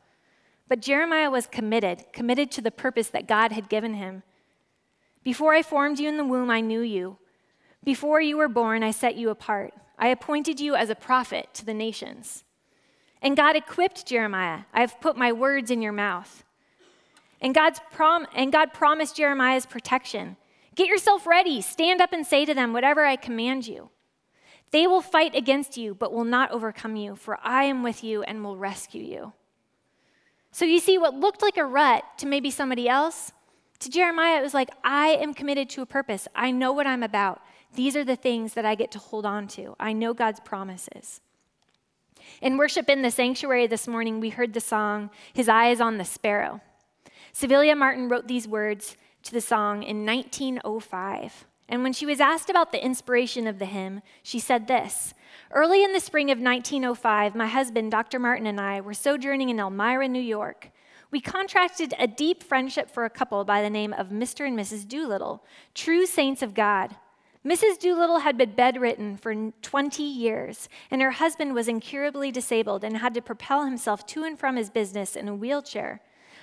But 0.69 0.81
Jeremiah 0.81 1.31
was 1.31 1.47
committed, 1.47 2.05
committed 2.13 2.51
to 2.53 2.61
the 2.61 2.73
purpose 2.73 3.09
that 3.09 3.29
God 3.29 3.53
had 3.53 3.69
given 3.69 3.95
him. 3.95 4.25
Before 5.27 5.55
I 5.55 5.63
formed 5.63 5.99
you 5.99 6.09
in 6.09 6.19
the 6.19 6.25
womb, 6.25 6.53
I 6.53 6.61
knew 6.61 6.83
you. 6.83 7.19
Before 7.83 8.21
you 8.21 8.37
were 8.37 8.47
born, 8.47 8.85
I 8.85 8.93
set 8.93 9.17
you 9.17 9.31
apart. 9.31 9.75
I 9.99 10.07
appointed 10.07 10.61
you 10.61 10.77
as 10.77 10.89
a 10.89 10.95
prophet 10.95 11.49
to 11.55 11.65
the 11.65 11.75
nations. 11.75 12.45
And 13.21 13.37
God 13.37 13.57
equipped 13.57 14.07
Jeremiah. 14.07 14.61
I 14.73 14.83
have 14.83 15.01
put 15.01 15.17
my 15.17 15.33
words 15.33 15.73
in 15.73 15.83
your 15.83 15.91
mouth. 15.91 16.45
And, 17.41 17.57
God's 17.57 17.81
prom- 17.91 18.29
and 18.37 18.53
God 18.53 18.73
promised 18.73 19.17
Jeremiah's 19.17 19.67
protection. 19.67 20.37
Get 20.77 20.87
yourself 20.87 21.27
ready. 21.27 21.61
Stand 21.61 22.01
up 22.01 22.13
and 22.13 22.25
say 22.25 22.45
to 22.45 22.55
them 22.55 22.73
whatever 22.73 23.05
I 23.05 23.17
command 23.17 23.67
you. 23.67 23.91
They 24.71 24.87
will 24.87 25.03
fight 25.03 25.35
against 25.35 25.77
you, 25.77 25.97
but 25.97 26.13
will 26.13 26.23
not 26.23 26.53
overcome 26.53 26.95
you, 26.95 27.17
for 27.17 27.41
I 27.43 27.65
am 27.65 27.83
with 27.83 28.05
you 28.05 28.23
and 28.23 28.45
will 28.45 28.57
rescue 28.57 29.03
you. 29.03 29.33
So 30.53 30.65
you 30.65 30.79
see, 30.79 30.99
what 30.99 31.15
looked 31.15 31.43
like 31.43 31.57
a 31.57 31.65
rut 31.65 32.05
to 32.19 32.29
maybe 32.29 32.53
somebody 32.53 32.89
else, 32.89 33.33
to 33.81 33.91
Jeremiah, 33.91 34.39
it 34.39 34.43
was 34.43 34.55
like, 34.55 34.71
I 34.85 35.09
am 35.09 35.35
committed 35.35 35.69
to 35.71 35.83
a 35.83 35.87
purpose. 35.87 36.29
I 36.35 36.51
know 36.51 36.73
what 36.73 36.87
I'm 36.87 37.03
about. 37.03 37.43
These 37.75 37.97
are 37.97 38.05
the 38.05 38.17
things 38.17 38.55
that 38.55 38.65
I 38.65 38.75
get 38.75 38.91
to 38.93 38.99
hold 38.99 39.27
on 39.27 39.49
to. 39.49 39.77
I 39.79 39.93
know 39.93 40.15
God's 40.15 40.41
promises. 40.41 41.21
In 42.41 42.57
worship 42.57 42.89
in 42.89 43.03
the 43.03 43.11
sanctuary 43.11 43.67
this 43.67 43.87
morning, 43.87 44.21
we 44.21 44.31
heard 44.31 44.53
the 44.53 44.61
song, 44.61 45.11
His 45.33 45.49
Eye 45.49 45.71
is 45.71 45.81
on 45.81 45.99
the 45.99 46.05
Sparrow. 46.05 46.61
Civilla 47.33 47.77
Martin 47.77 48.09
wrote 48.09 48.29
these 48.29 48.49
words 48.49 48.97
to 49.23 49.33
the 49.33 49.41
song 49.41 49.83
in 49.83 50.07
1905. 50.07 51.47
And 51.69 51.83
when 51.83 51.93
she 51.93 52.07
was 52.07 52.21
asked 52.21 52.49
about 52.49 52.73
the 52.73 52.85
inspiration 52.85 53.47
of 53.47 53.59
the 53.59 53.67
hymn, 53.67 54.01
she 54.23 54.39
said 54.39 54.69
this 54.69 55.15
Early 55.51 55.85
in 55.85 55.93
the 55.93 56.01
spring 56.01 56.31
of 56.31 56.39
1905, 56.39 57.35
my 57.35 57.47
husband, 57.47 57.91
Dr. 57.91 58.19
Martin, 58.19 58.47
and 58.47 58.61
I 58.61 58.81
were 58.81 58.95
sojourning 58.95 59.51
in 59.51 59.61
Elmira, 59.61 60.09
New 60.09 60.21
York. 60.21 60.71
We 61.11 61.21
contracted 61.21 61.95
a 61.99 62.07
deep 62.07 62.43
friendship 62.43 62.91
for 62.91 63.05
a 63.05 63.11
couple 63.11 63.45
by 63.45 63.63
the 63.63 63.71
name 63.71 63.93
of 63.93 64.09
Mr. 64.09 64.47
and 64.47 64.59
Mrs. 64.59 64.87
Doolittle, 64.87 65.45
true 65.75 66.05
saints 66.05 66.43
of 66.43 66.55
God. 66.55 66.97
Mrs. 67.45 67.79
Doolittle 67.79 68.21
had 68.21 68.37
been 68.37 68.57
bedridden 68.57 69.17
for 69.17 69.53
20 69.63 70.03
years, 70.03 70.69
and 70.91 71.01
her 71.01 71.13
husband 71.13 71.55
was 71.55 71.69
incurably 71.69 72.33
disabled 72.33 72.83
and 72.83 72.97
had 72.99 73.15
to 73.15 73.23
propel 73.23 73.65
himself 73.65 74.05
to 74.07 74.25
and 74.25 74.37
from 74.37 74.57
his 74.57 74.69
business 74.69 75.15
in 75.15 75.29
a 75.29 75.35
wheelchair. 75.35 76.01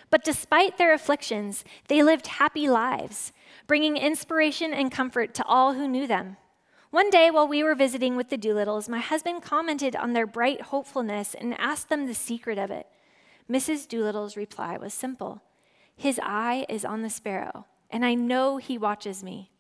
But 0.10 0.24
despite 0.24 0.78
their 0.78 0.94
afflictions, 0.94 1.66
they 1.90 2.02
lived 2.02 2.28
happy 2.28 2.70
lives, 2.70 3.34
bringing 3.68 3.98
inspiration 3.98 4.74
and 4.74 4.92
comfort 4.92 5.34
to 5.34 5.44
all 5.44 5.74
who 5.74 5.90
knew 5.90 6.08
them. 6.08 6.38
One 6.90 7.10
day, 7.10 7.30
while 7.32 7.48
we 7.48 7.64
were 7.64 7.76
visiting 7.76 8.16
with 8.16 8.30
the 8.30 8.38
Doolittles, 8.38 8.88
my 8.88 9.00
husband 9.00 9.42
commented 9.42 9.96
on 9.98 10.14
their 10.14 10.28
bright 10.28 10.62
hopefulness 10.62 11.34
and 11.34 11.60
asked 11.60 11.90
them 11.90 12.06
the 12.06 12.14
secret 12.14 12.58
of 12.58 12.72
it. 12.72 12.88
Mrs. 13.50 13.88
Doolittle's 13.88 14.38
reply 14.38 14.78
was 14.78 14.94
simple 14.94 15.42
His 15.96 16.20
eye 16.24 16.66
is 16.70 16.86
on 16.86 17.02
the 17.02 17.10
sparrow, 17.10 17.66
and 17.90 18.06
I 18.06 18.14
know 18.14 18.58
he 18.58 18.78
watches 18.78 19.24
me. 19.24 19.52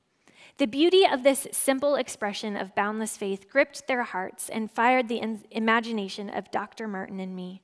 The 0.58 0.68
beauty 0.68 1.06
of 1.06 1.24
this 1.24 1.48
simple 1.52 1.96
expression 1.96 2.56
of 2.56 2.76
boundless 2.76 3.18
faith 3.18 3.50
gripped 3.50 3.88
their 3.88 4.04
hearts 4.04 4.50
and 4.50 4.70
fired 4.70 5.08
the 5.08 5.22
imagination 5.52 6.30
of 6.30 6.52
Dr. 6.52 6.88
Martin 6.88 7.20
and 7.20 7.36
me. 7.36 7.62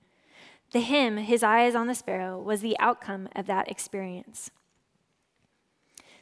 The 0.71 0.79
hymn, 0.79 1.17
His 1.17 1.43
Eye 1.43 1.65
is 1.65 1.75
on 1.75 1.87
the 1.87 1.95
Sparrow, 1.95 2.39
was 2.39 2.61
the 2.61 2.77
outcome 2.79 3.29
of 3.35 3.47
that 3.47 3.69
experience. 3.69 4.51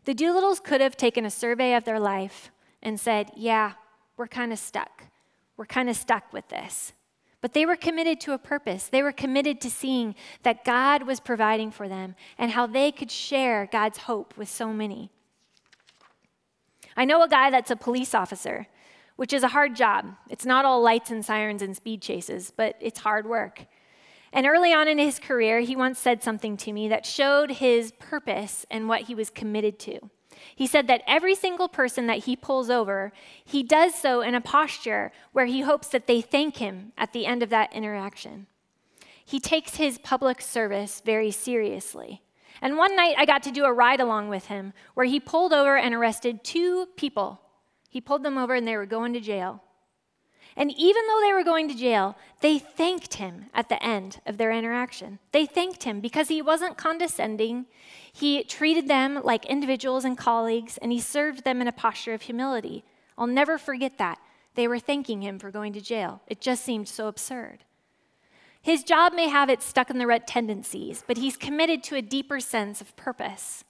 The 0.05 0.13
Doolittles 0.13 0.61
could 0.61 0.79
have 0.79 0.95
taken 0.95 1.25
a 1.25 1.29
survey 1.29 1.73
of 1.73 1.83
their 1.83 1.99
life 1.99 2.49
and 2.81 2.99
said, 2.99 3.31
Yeah, 3.35 3.73
we're 4.15 4.27
kind 4.27 4.53
of 4.53 4.59
stuck. 4.59 5.03
We're 5.57 5.65
kind 5.65 5.89
of 5.89 5.97
stuck 5.97 6.31
with 6.31 6.47
this. 6.49 6.93
But 7.41 7.53
they 7.53 7.65
were 7.65 7.75
committed 7.75 8.19
to 8.21 8.33
a 8.33 8.37
purpose. 8.37 8.87
They 8.87 9.03
were 9.03 9.11
committed 9.11 9.61
to 9.61 9.69
seeing 9.69 10.15
that 10.43 10.65
God 10.65 11.03
was 11.03 11.19
providing 11.19 11.71
for 11.71 11.87
them 11.87 12.15
and 12.37 12.51
how 12.51 12.65
they 12.65 12.91
could 12.91 13.11
share 13.11 13.69
God's 13.71 13.99
hope 13.99 14.35
with 14.37 14.49
so 14.49 14.73
many. 14.73 15.11
I 16.95 17.05
know 17.05 17.21
a 17.21 17.29
guy 17.29 17.51
that's 17.51 17.69
a 17.69 17.75
police 17.75 18.15
officer, 18.15 18.67
which 19.17 19.33
is 19.33 19.43
a 19.43 19.49
hard 19.49 19.75
job. 19.75 20.15
It's 20.29 20.45
not 20.45 20.65
all 20.65 20.81
lights 20.81 21.11
and 21.11 21.23
sirens 21.23 21.61
and 21.61 21.75
speed 21.75 22.01
chases, 22.01 22.51
but 22.55 22.75
it's 22.79 22.99
hard 22.99 23.27
work. 23.27 23.67
And 24.33 24.47
early 24.47 24.73
on 24.73 24.87
in 24.87 24.97
his 24.97 25.19
career, 25.19 25.59
he 25.59 25.75
once 25.75 25.99
said 25.99 26.23
something 26.23 26.57
to 26.57 26.73
me 26.73 26.87
that 26.89 27.05
showed 27.05 27.51
his 27.51 27.91
purpose 27.99 28.65
and 28.69 28.89
what 28.89 29.03
he 29.03 29.15
was 29.15 29.29
committed 29.29 29.77
to. 29.79 29.99
He 30.55 30.67
said 30.67 30.87
that 30.87 31.03
every 31.07 31.35
single 31.35 31.67
person 31.67 32.07
that 32.07 32.25
he 32.25 32.35
pulls 32.35 32.69
over, 32.69 33.11
he 33.43 33.63
does 33.63 33.95
so 33.95 34.21
in 34.21 34.35
a 34.35 34.41
posture 34.41 35.11
where 35.31 35.45
he 35.45 35.61
hopes 35.61 35.87
that 35.89 36.07
they 36.07 36.21
thank 36.21 36.57
him 36.57 36.93
at 36.97 37.13
the 37.13 37.25
end 37.25 37.43
of 37.43 37.49
that 37.49 37.73
interaction. 37.73 38.47
He 39.23 39.39
takes 39.39 39.75
his 39.75 39.97
public 39.97 40.41
service 40.41 41.01
very 41.05 41.31
seriously. 41.31 42.21
And 42.61 42.77
one 42.77 42.95
night 42.95 43.15
I 43.17 43.25
got 43.25 43.43
to 43.43 43.51
do 43.51 43.65
a 43.65 43.73
ride 43.73 43.99
along 43.99 44.29
with 44.29 44.45
him 44.45 44.73
where 44.93 45.05
he 45.05 45.19
pulled 45.19 45.53
over 45.53 45.77
and 45.77 45.93
arrested 45.93 46.43
two 46.43 46.87
people. 46.95 47.41
He 47.89 48.01
pulled 48.01 48.23
them 48.23 48.37
over 48.37 48.55
and 48.55 48.67
they 48.67 48.77
were 48.77 48.85
going 48.85 49.13
to 49.13 49.19
jail. 49.19 49.63
And 50.57 50.71
even 50.75 51.03
though 51.07 51.21
they 51.21 51.33
were 51.33 51.43
going 51.43 51.69
to 51.69 51.75
jail, 51.75 52.17
they 52.41 52.57
thanked 52.57 53.13
him 53.13 53.45
at 53.53 53.69
the 53.69 53.81
end 53.81 54.19
of 54.25 54.37
their 54.37 54.51
interaction. 54.51 55.19
They 55.31 55.45
thanked 55.45 55.83
him 55.83 56.01
because 56.01 56.29
he 56.29 56.41
wasn't 56.41 56.77
condescending. 56.77 57.67
He 58.11 58.43
treated 58.43 58.87
them 58.87 59.21
like 59.23 59.45
individuals 59.45 60.03
and 60.03 60.17
colleagues, 60.17 60.79
and 60.79 60.91
he 60.91 60.99
served 60.99 61.43
them 61.43 61.61
in 61.61 61.67
a 61.67 61.71
posture 61.71 62.15
of 62.15 62.23
humility. 62.23 62.83
I'll 63.19 63.27
never 63.27 63.59
forget 63.59 63.99
that. 63.99 64.17
They 64.55 64.67
were 64.67 64.79
thanking 64.79 65.21
him 65.21 65.37
for 65.37 65.51
going 65.51 65.73
to 65.73 65.81
jail. 65.81 66.21
It 66.25 66.41
just 66.41 66.65
seemed 66.65 66.87
so 66.87 67.07
absurd. 67.07 67.59
His 68.59 68.83
job 68.83 69.13
may 69.13 69.27
have 69.29 69.51
its 69.51 69.63
stuck 69.63 69.91
in 69.91 69.99
the 69.99 70.07
rut 70.07 70.25
tendencies, 70.25 71.03
but 71.07 71.17
he's 71.17 71.37
committed 71.37 71.83
to 71.83 71.95
a 71.95 72.01
deeper 72.01 72.39
sense 72.39 72.81
of 72.81 72.95
purpose. 72.95 73.63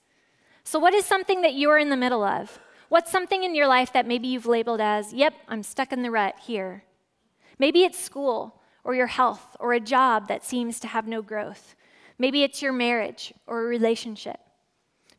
So, 0.63 0.80
what 0.80 0.93
is 0.93 1.06
something 1.06 1.41
that 1.41 1.56
you're 1.56 1.78
in 1.78 1.89
the 1.89 1.97
middle 1.97 2.23
of? 2.23 2.60
What's 2.89 3.12
something 3.12 3.43
in 3.43 3.54
your 3.54 3.67
life 3.67 3.91
that 3.93 4.08
maybe 4.08 4.28
you've 4.30 4.45
labeled 4.45 4.80
as, 4.80 5.13
yep, 5.13 5.34
I'm 5.47 5.63
stuck 5.63 5.91
in 5.91 6.04
the 6.04 6.12
rut 6.12 6.36
here? 6.39 6.84
Maybe 7.60 7.84
it's 7.84 8.00
school 8.00 8.62
or 8.84 8.95
your 8.95 9.08
health 9.08 9.58
or 9.60 9.73
a 9.73 9.80
job 9.80 10.30
that 10.30 10.45
seems 10.45 10.80
to 10.80 10.88
have 10.88 11.08
no 11.08 11.21
growth. 11.21 11.76
Maybe 12.17 12.43
it's 12.43 12.62
your 12.62 12.71
marriage 12.71 13.34
or 13.45 13.63
a 13.63 13.67
relationship. 13.67 14.39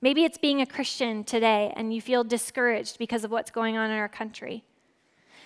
Maybe 0.01 0.25
it's 0.25 0.39
being 0.39 0.63
a 0.63 0.67
Christian 0.67 1.25
today 1.25 1.73
and 1.77 1.93
you 1.93 2.01
feel 2.01 2.25
discouraged 2.25 2.99
because 2.99 3.25
of 3.25 3.31
what's 3.31 3.51
going 3.51 3.77
on 3.77 3.91
in 3.91 3.99
our 3.99 4.09
country. 4.09 4.65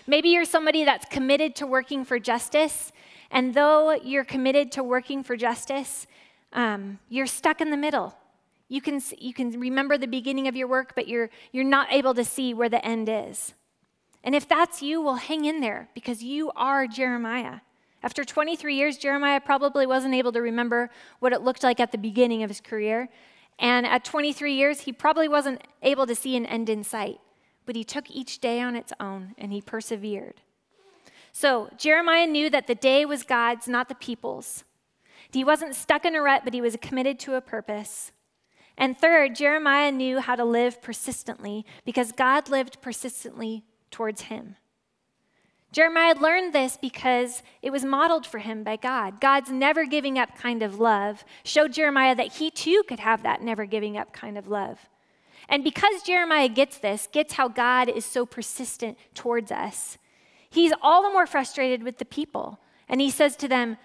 Maybe 0.07 0.29
you're 0.29 0.45
somebody 0.45 0.85
that's 0.85 1.07
committed 1.07 1.57
to 1.57 1.67
working 1.67 2.05
for 2.05 2.19
justice 2.19 2.93
and 3.31 3.55
though 3.55 3.93
you're 3.93 4.25
committed 4.25 4.71
to 4.73 4.85
working 4.85 5.25
for 5.25 5.37
justice, 5.37 6.07
um, 6.53 6.99
you're 7.09 7.27
stuck 7.27 7.61
in 7.61 7.71
the 7.71 7.77
middle. 7.77 8.15
You 8.69 8.81
can, 8.81 9.01
you 9.19 9.35
can 9.35 9.59
remember 9.59 9.99
the 9.99 10.07
beginning 10.07 10.49
of 10.49 10.57
your 10.57 10.69
work, 10.69 10.95
but 10.95 11.09
you're, 11.09 11.31
you're 11.53 11.65
not 11.65 11.93
able 11.93 12.15
to 12.15 12.25
see 12.25 12.55
where 12.55 12.69
the 12.69 12.85
end 12.85 13.09
is. 13.09 13.55
And 14.25 14.35
if 14.35 14.49
that's 14.49 14.83
you, 14.83 15.03
well, 15.03 15.17
hang 15.17 15.45
in 15.45 15.61
there 15.61 15.89
because 15.95 16.23
you 16.23 16.51
are 16.55 16.87
Jeremiah. 16.87 17.61
After 18.03 18.25
23 18.25 18.75
years, 18.75 18.99
Jeremiah 18.99 19.41
probably 19.41 19.87
wasn't 19.87 20.15
able 20.15 20.33
to 20.33 20.41
remember 20.41 20.91
what 21.21 21.33
it 21.33 21.43
looked 21.43 21.63
like 21.63 21.81
at 21.81 21.93
the 21.93 21.99
beginning 21.99 22.43
of 22.43 22.51
his 22.51 22.61
career. 22.61 23.09
And 23.59 23.87
at 23.87 24.05
23 24.05 24.55
years, 24.55 24.81
he 24.81 24.93
probably 24.93 25.29
wasn't 25.29 25.63
able 25.83 26.07
to 26.07 26.15
see 26.15 26.37
an 26.37 26.47
end 26.47 26.69
in 26.69 26.83
sight. 26.83 27.21
But 27.65 27.77
he 27.77 27.85
took 27.85 28.11
each 28.11 28.41
day 28.41 28.61
on 28.61 28.75
its 28.75 28.93
own 28.99 29.35
and 29.39 29.53
he 29.53 29.61
persevered. 29.61 30.41
So 31.33 31.71
Jeremiah 31.77 32.27
knew 32.27 32.51
that 32.51 32.67
the 32.67 32.75
day 32.75 33.05
was 33.05 33.23
God's, 33.23 33.69
not 33.69 33.89
the 33.89 33.95
people's. 33.95 34.65
He 35.31 35.45
wasn't 35.45 35.75
stuck 35.75 36.05
in 36.05 36.15
a 36.15 36.21
rut, 36.21 36.43
but 36.45 36.55
he 36.55 36.61
was 36.61 36.77
committed 36.83 37.19
to 37.21 37.35
a 37.35 37.41
purpose. 37.41 38.13
And 38.77 38.99
third, 38.99 39.35
Jeremiah 39.35 39.93
knew 39.93 40.21
how 40.21 40.35
to 40.35 40.45
live 40.45 40.81
persistently 40.83 41.65
because 41.85 42.13
God 42.13 42.49
lived 42.49 42.81
persistently 42.81 43.65
towards 43.91 44.23
him. 44.23 44.57
Jeremiah 45.73 46.15
learned 46.15 46.53
this 46.53 46.77
because 46.77 47.43
it 47.63 47.71
was 47.71 47.85
modeled 47.85 48.27
for 48.27 48.39
him 48.39 48.63
by 48.63 48.77
God. 48.77 49.21
God's 49.21 49.51
never 49.51 49.87
giving 49.87 50.19
up 50.19 50.37
kind 50.37 50.63
of 50.63 50.79
love 50.79 51.25
showed 51.45 51.73
Jeremiah 51.73 52.15
that 52.15 52.35
he 52.35 52.51
too 52.51 52.83
could 52.87 53.01
have 53.01 53.23
that 53.23 53.41
never 53.41 53.65
giving 53.65 53.97
up 53.97 54.13
kind 54.13 54.37
of 54.37 54.49
love. 54.49 54.79
And 55.49 55.65
because 55.65 56.03
Jeremiah 56.03 56.49
gets 56.49 56.79
this, 56.79 57.09
gets 57.11 57.35
how 57.35 57.49
God 57.49 57.89
is 57.89 58.05
so 58.05 58.27
persistent 58.27 58.99
towards 59.15 59.51
us, 59.51 59.97
he's 60.51 60.73
all 60.83 61.03
the 61.03 61.13
more 61.13 61.27
frustrated 61.27 61.83
with 61.83 61.99
the 61.99 62.05
people. 62.05 62.61
And 62.89 63.01
he 63.01 63.11
says 63.11 63.35
to 63.37 63.49
them, 63.49 63.79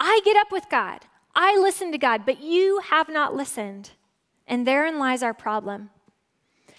I 0.00 0.20
get 0.24 0.36
up 0.36 0.50
with 0.50 0.64
God, 0.70 1.00
I 1.34 1.56
listen 1.56 1.92
to 1.92 1.98
God, 1.98 2.24
but 2.24 2.42
you 2.42 2.80
have 2.90 3.08
not 3.08 3.34
listened. 3.34 3.90
And 4.46 4.66
therein 4.66 4.98
lies 4.98 5.22
our 5.22 5.34
problem. 5.34 5.90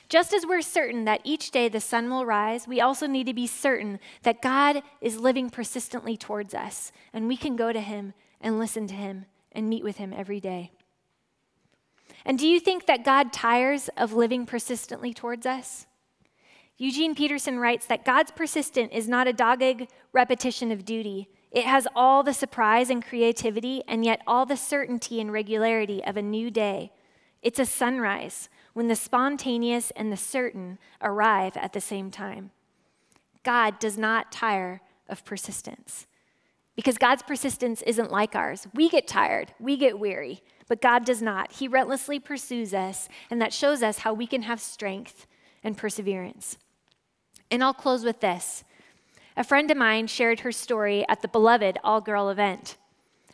Just 0.08 0.34
as 0.34 0.46
we're 0.46 0.62
certain 0.62 1.06
that 1.06 1.22
each 1.24 1.50
day 1.52 1.68
the 1.68 1.80
sun 1.82 2.10
will 2.10 2.26
rise, 2.26 2.68
we 2.68 2.80
also 2.80 3.08
need 3.08 3.26
to 3.26 3.34
be 3.34 3.48
certain 3.48 4.00
that 4.22 4.42
God 4.42 4.84
is 5.02 5.18
living 5.18 5.50
persistently 5.50 6.16
towards 6.16 6.54
us, 6.54 6.92
and 7.12 7.28
we 7.28 7.36
can 7.36 7.56
go 7.56 7.74
to 7.74 7.82
Him 7.82 8.14
and 8.40 8.60
listen 8.60 8.86
to 8.88 8.94
Him 8.94 9.26
and 9.52 9.68
meet 9.68 9.84
with 9.84 9.98
Him 9.98 10.14
every 10.16 10.40
day. 10.40 10.72
And 12.24 12.38
do 12.38 12.48
you 12.48 12.60
think 12.60 12.86
that 12.86 13.04
God 13.04 13.34
tires 13.34 13.90
of 13.98 14.14
living 14.14 14.46
persistently 14.46 15.14
towards 15.14 15.46
us? 15.46 15.88
Eugene 16.78 17.16
Peterson 17.16 17.58
writes 17.58 17.86
that 17.88 18.06
God's 18.06 18.32
persistent 18.32 18.92
is 18.92 19.08
not 19.08 19.28
a 19.28 19.34
dogged 19.34 19.88
repetition 20.12 20.72
of 20.72 20.86
duty. 20.86 21.30
It 21.56 21.64
has 21.64 21.88
all 21.96 22.22
the 22.22 22.34
surprise 22.34 22.90
and 22.90 23.04
creativity, 23.04 23.82
and 23.88 24.04
yet 24.04 24.22
all 24.28 24.46
the 24.46 24.58
certainty 24.58 25.22
and 25.22 25.32
regularity 25.32 26.04
of 26.04 26.18
a 26.18 26.22
new 26.22 26.52
day. 26.52 26.92
It's 27.42 27.60
a 27.60 27.66
sunrise 27.66 28.50
when 28.74 28.90
the 28.90 28.96
spontaneous 28.96 29.90
and 29.92 30.12
the 30.12 30.18
certain 30.18 30.80
arrive 31.02 31.56
at 31.56 31.72
the 31.72 31.80
same 31.80 32.12
time. 32.12 32.52
God 33.44 33.80
does 33.80 33.98
not 33.98 34.34
tire 34.34 34.82
of 35.08 35.24
persistence. 35.24 36.08
Because 36.76 36.98
God's 36.98 37.24
persistence 37.24 37.82
isn't 37.84 38.12
like 38.12 38.36
ours. 38.36 38.68
We 38.74 38.90
get 38.90 39.08
tired, 39.08 39.54
we 39.58 39.78
get 39.78 39.98
weary, 39.98 40.44
but 40.68 40.82
God 40.82 41.06
does 41.06 41.22
not. 41.22 41.54
He 41.54 41.70
relentlessly 41.70 42.20
pursues 42.20 42.74
us, 42.74 43.08
and 43.32 43.42
that 43.42 43.54
shows 43.54 43.82
us 43.82 44.00
how 44.00 44.14
we 44.14 44.28
can 44.28 44.42
have 44.42 44.60
strength 44.60 45.26
and 45.64 45.78
perseverance. 45.78 46.58
And 47.50 47.64
I'll 47.64 47.74
close 47.74 48.04
with 48.04 48.20
this. 48.20 48.66
A 49.38 49.44
friend 49.44 49.70
of 49.70 49.78
mine 49.78 50.08
shared 50.08 50.42
her 50.42 50.52
story 50.52 51.06
at 51.10 51.22
the 51.22 51.28
beloved 51.28 51.78
all 51.84 52.02
girl 52.02 52.30
event 52.30 52.78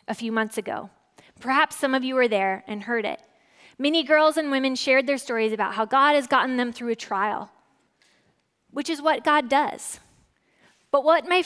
a 0.08 0.14
few 0.14 0.32
months 0.32 0.58
ago. 0.58 0.90
Perhaps 1.40 1.76
some 1.76 1.94
of 1.94 2.02
you 2.02 2.14
were 2.14 2.28
there 2.28 2.64
and 2.66 2.82
heard 2.82 3.04
it. 3.04 3.20
Many 3.78 4.02
girls 4.02 4.36
and 4.36 4.50
women 4.50 4.74
shared 4.74 5.06
their 5.06 5.18
stories 5.18 5.52
about 5.52 5.74
how 5.74 5.84
God 5.84 6.14
has 6.14 6.26
gotten 6.26 6.56
them 6.56 6.72
through 6.72 6.90
a 6.90 6.96
trial, 6.96 7.50
which 8.70 8.90
is 8.90 9.00
what 9.00 9.24
God 9.24 9.48
does. 9.48 10.00
But 10.90 11.04
what, 11.04 11.26
my, 11.26 11.42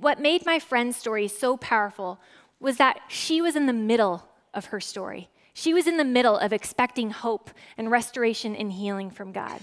what 0.00 0.20
made 0.20 0.46
my 0.46 0.58
friend's 0.58 0.96
story 0.96 1.26
so 1.28 1.56
powerful 1.56 2.20
was 2.60 2.76
that 2.76 3.00
she 3.08 3.40
was 3.42 3.56
in 3.56 3.66
the 3.66 3.72
middle 3.72 4.28
of 4.54 4.66
her 4.66 4.80
story. 4.80 5.28
She 5.52 5.74
was 5.74 5.86
in 5.86 5.96
the 5.96 6.04
middle 6.04 6.36
of 6.36 6.52
expecting 6.52 7.10
hope 7.10 7.50
and 7.76 7.90
restoration 7.90 8.54
and 8.54 8.72
healing 8.72 9.10
from 9.10 9.32
God. 9.32 9.60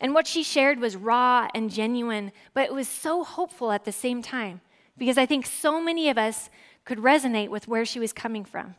And 0.00 0.14
what 0.14 0.26
she 0.26 0.42
shared 0.42 0.80
was 0.80 0.96
raw 0.96 1.48
and 1.54 1.70
genuine, 1.70 2.32
but 2.54 2.64
it 2.64 2.74
was 2.74 2.88
so 2.88 3.22
hopeful 3.22 3.70
at 3.70 3.84
the 3.84 3.92
same 3.92 4.22
time 4.22 4.62
because 4.96 5.18
I 5.18 5.26
think 5.26 5.46
so 5.46 5.80
many 5.80 6.08
of 6.08 6.18
us 6.18 6.48
could 6.84 6.98
resonate 6.98 7.48
with 7.48 7.68
where 7.68 7.84
she 7.84 8.00
was 8.00 8.12
coming 8.12 8.44
from. 8.44 8.74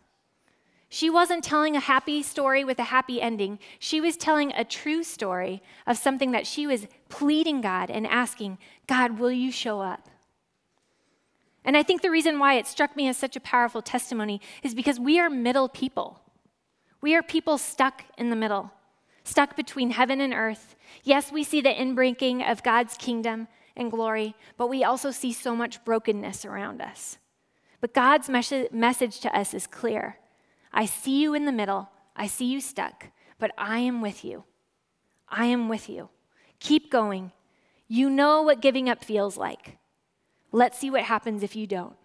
She 0.90 1.10
wasn't 1.10 1.44
telling 1.44 1.78
a 1.78 1.80
happy 1.80 2.22
story 2.22 2.66
with 2.66 2.78
a 2.78 2.84
happy 2.84 3.22
ending. 3.22 3.60
She 3.80 4.02
was 4.02 4.18
telling 4.18 4.52
a 4.52 4.66
true 4.66 5.04
story 5.04 5.62
of 5.88 5.98
something 5.98 6.32
that 6.32 6.46
she 6.46 6.68
was 6.68 6.88
pleading 7.08 7.62
God 7.62 7.90
and 7.90 8.06
asking, 8.06 8.58
God, 8.88 9.18
will 9.18 9.32
you 9.32 9.52
show 9.52 9.80
up? 9.80 10.10
And 11.64 11.78
I 11.78 11.84
think 11.84 12.02
the 12.02 12.12
reason 12.12 12.40
why 12.40 12.56
it 12.56 12.68
struck 12.68 12.96
me 12.98 13.08
as 13.08 13.16
such 13.16 13.36
a 13.36 13.40
powerful 13.40 13.82
testimony 13.82 14.42
is 14.64 14.76
because 14.76 15.00
we 15.00 15.20
are 15.20 15.30
middle 15.30 15.70
people. 15.70 16.20
We 17.00 17.16
are 17.16 17.24
people 17.24 17.58
stuck 17.58 18.04
in 18.18 18.30
the 18.30 18.36
middle, 18.36 18.72
stuck 19.24 19.56
between 19.56 19.92
heaven 19.92 20.22
and 20.22 20.34
earth. 20.34 20.76
Yes, 21.04 21.32
we 21.32 21.44
see 21.44 21.62
the 21.62 21.70
inbreaking 21.70 22.50
of 22.50 22.64
God's 22.64 22.96
kingdom 22.98 23.48
and 23.76 23.92
glory, 23.92 24.36
but 24.58 24.68
we 24.68 24.84
also 24.84 25.12
see 25.12 25.32
so 25.34 25.56
much 25.56 25.84
brokenness 25.86 26.46
around 26.46 26.82
us. 26.82 27.18
But 27.80 27.94
God's 27.94 28.30
mes- 28.30 28.72
message 28.72 29.20
to 29.22 29.38
us 29.38 29.54
is 29.54 29.68
clear 29.68 30.18
I 30.74 30.86
see 30.86 31.22
you 31.22 31.34
in 31.34 31.46
the 31.46 31.52
middle, 31.52 31.90
I 32.16 32.28
see 32.28 32.46
you 32.46 32.62
stuck, 32.62 33.08
but 33.40 33.52
I 33.58 33.80
am 33.80 34.02
with 34.02 34.24
you. 34.24 34.46
I 35.28 35.46
am 35.46 35.70
with 35.70 35.90
you. 35.90 36.10
Keep 36.60 36.92
going. 36.92 37.32
You 37.88 38.10
know 38.10 38.42
what 38.42 38.62
giving 38.62 38.90
up 38.90 39.04
feels 39.04 39.38
like. 39.38 39.78
Let's 40.52 40.78
see 40.78 40.90
what 40.90 41.04
happens 41.04 41.44
if 41.44 41.56
you 41.56 41.66
don't. 41.66 41.96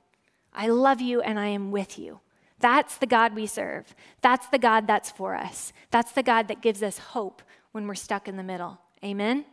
I 0.52 0.68
love 0.68 1.00
you 1.00 1.20
and 1.20 1.38
I 1.38 1.48
am 1.48 1.70
with 1.70 1.98
you. 1.98 2.20
That's 2.58 2.96
the 2.96 3.06
God 3.06 3.34
we 3.34 3.46
serve. 3.46 3.94
That's 4.22 4.46
the 4.48 4.58
God 4.58 4.86
that's 4.86 5.10
for 5.10 5.34
us. 5.34 5.72
That's 5.90 6.12
the 6.12 6.22
God 6.22 6.48
that 6.48 6.62
gives 6.62 6.82
us 6.82 6.98
hope 6.98 7.42
when 7.72 7.86
we're 7.86 7.94
stuck 7.94 8.28
in 8.28 8.36
the 8.36 8.42
middle. 8.42 8.78
Amen? 9.04 9.44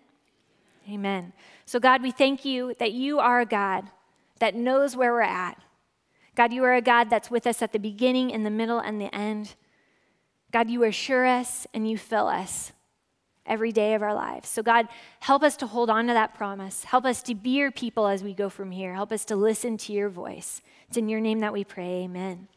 Amen. 0.89 1.33
So, 1.65 1.79
God, 1.79 2.01
we 2.01 2.11
thank 2.11 2.45
you 2.45 2.73
that 2.79 2.93
you 2.93 3.19
are 3.19 3.41
a 3.41 3.45
God 3.45 3.85
that 4.39 4.55
knows 4.55 4.95
where 4.95 5.13
we're 5.13 5.21
at. 5.21 5.57
God, 6.35 6.51
you 6.51 6.63
are 6.63 6.73
a 6.73 6.81
God 6.81 7.09
that's 7.09 7.29
with 7.29 7.45
us 7.45 7.61
at 7.61 7.73
the 7.73 7.79
beginning, 7.79 8.29
in 8.29 8.43
the 8.43 8.49
middle, 8.49 8.79
and 8.79 8.99
the 8.99 9.13
end. 9.13 9.55
God, 10.51 10.69
you 10.69 10.83
assure 10.83 11.25
us 11.25 11.67
and 11.73 11.89
you 11.89 11.97
fill 11.97 12.27
us 12.27 12.71
every 13.45 13.71
day 13.71 13.93
of 13.93 14.01
our 14.01 14.13
lives. 14.13 14.49
So, 14.49 14.63
God, 14.63 14.87
help 15.19 15.43
us 15.43 15.57
to 15.57 15.67
hold 15.67 15.89
on 15.89 16.07
to 16.07 16.13
that 16.13 16.33
promise. 16.33 16.85
Help 16.85 17.05
us 17.05 17.21
to 17.23 17.35
be 17.35 17.51
your 17.51 17.71
people 17.71 18.07
as 18.07 18.23
we 18.23 18.33
go 18.33 18.49
from 18.49 18.71
here. 18.71 18.93
Help 18.93 19.11
us 19.11 19.25
to 19.25 19.35
listen 19.35 19.77
to 19.77 19.93
your 19.93 20.09
voice. 20.09 20.61
It's 20.87 20.97
in 20.97 21.09
your 21.09 21.19
name 21.19 21.39
that 21.39 21.53
we 21.53 21.63
pray. 21.63 22.03
Amen. 22.03 22.47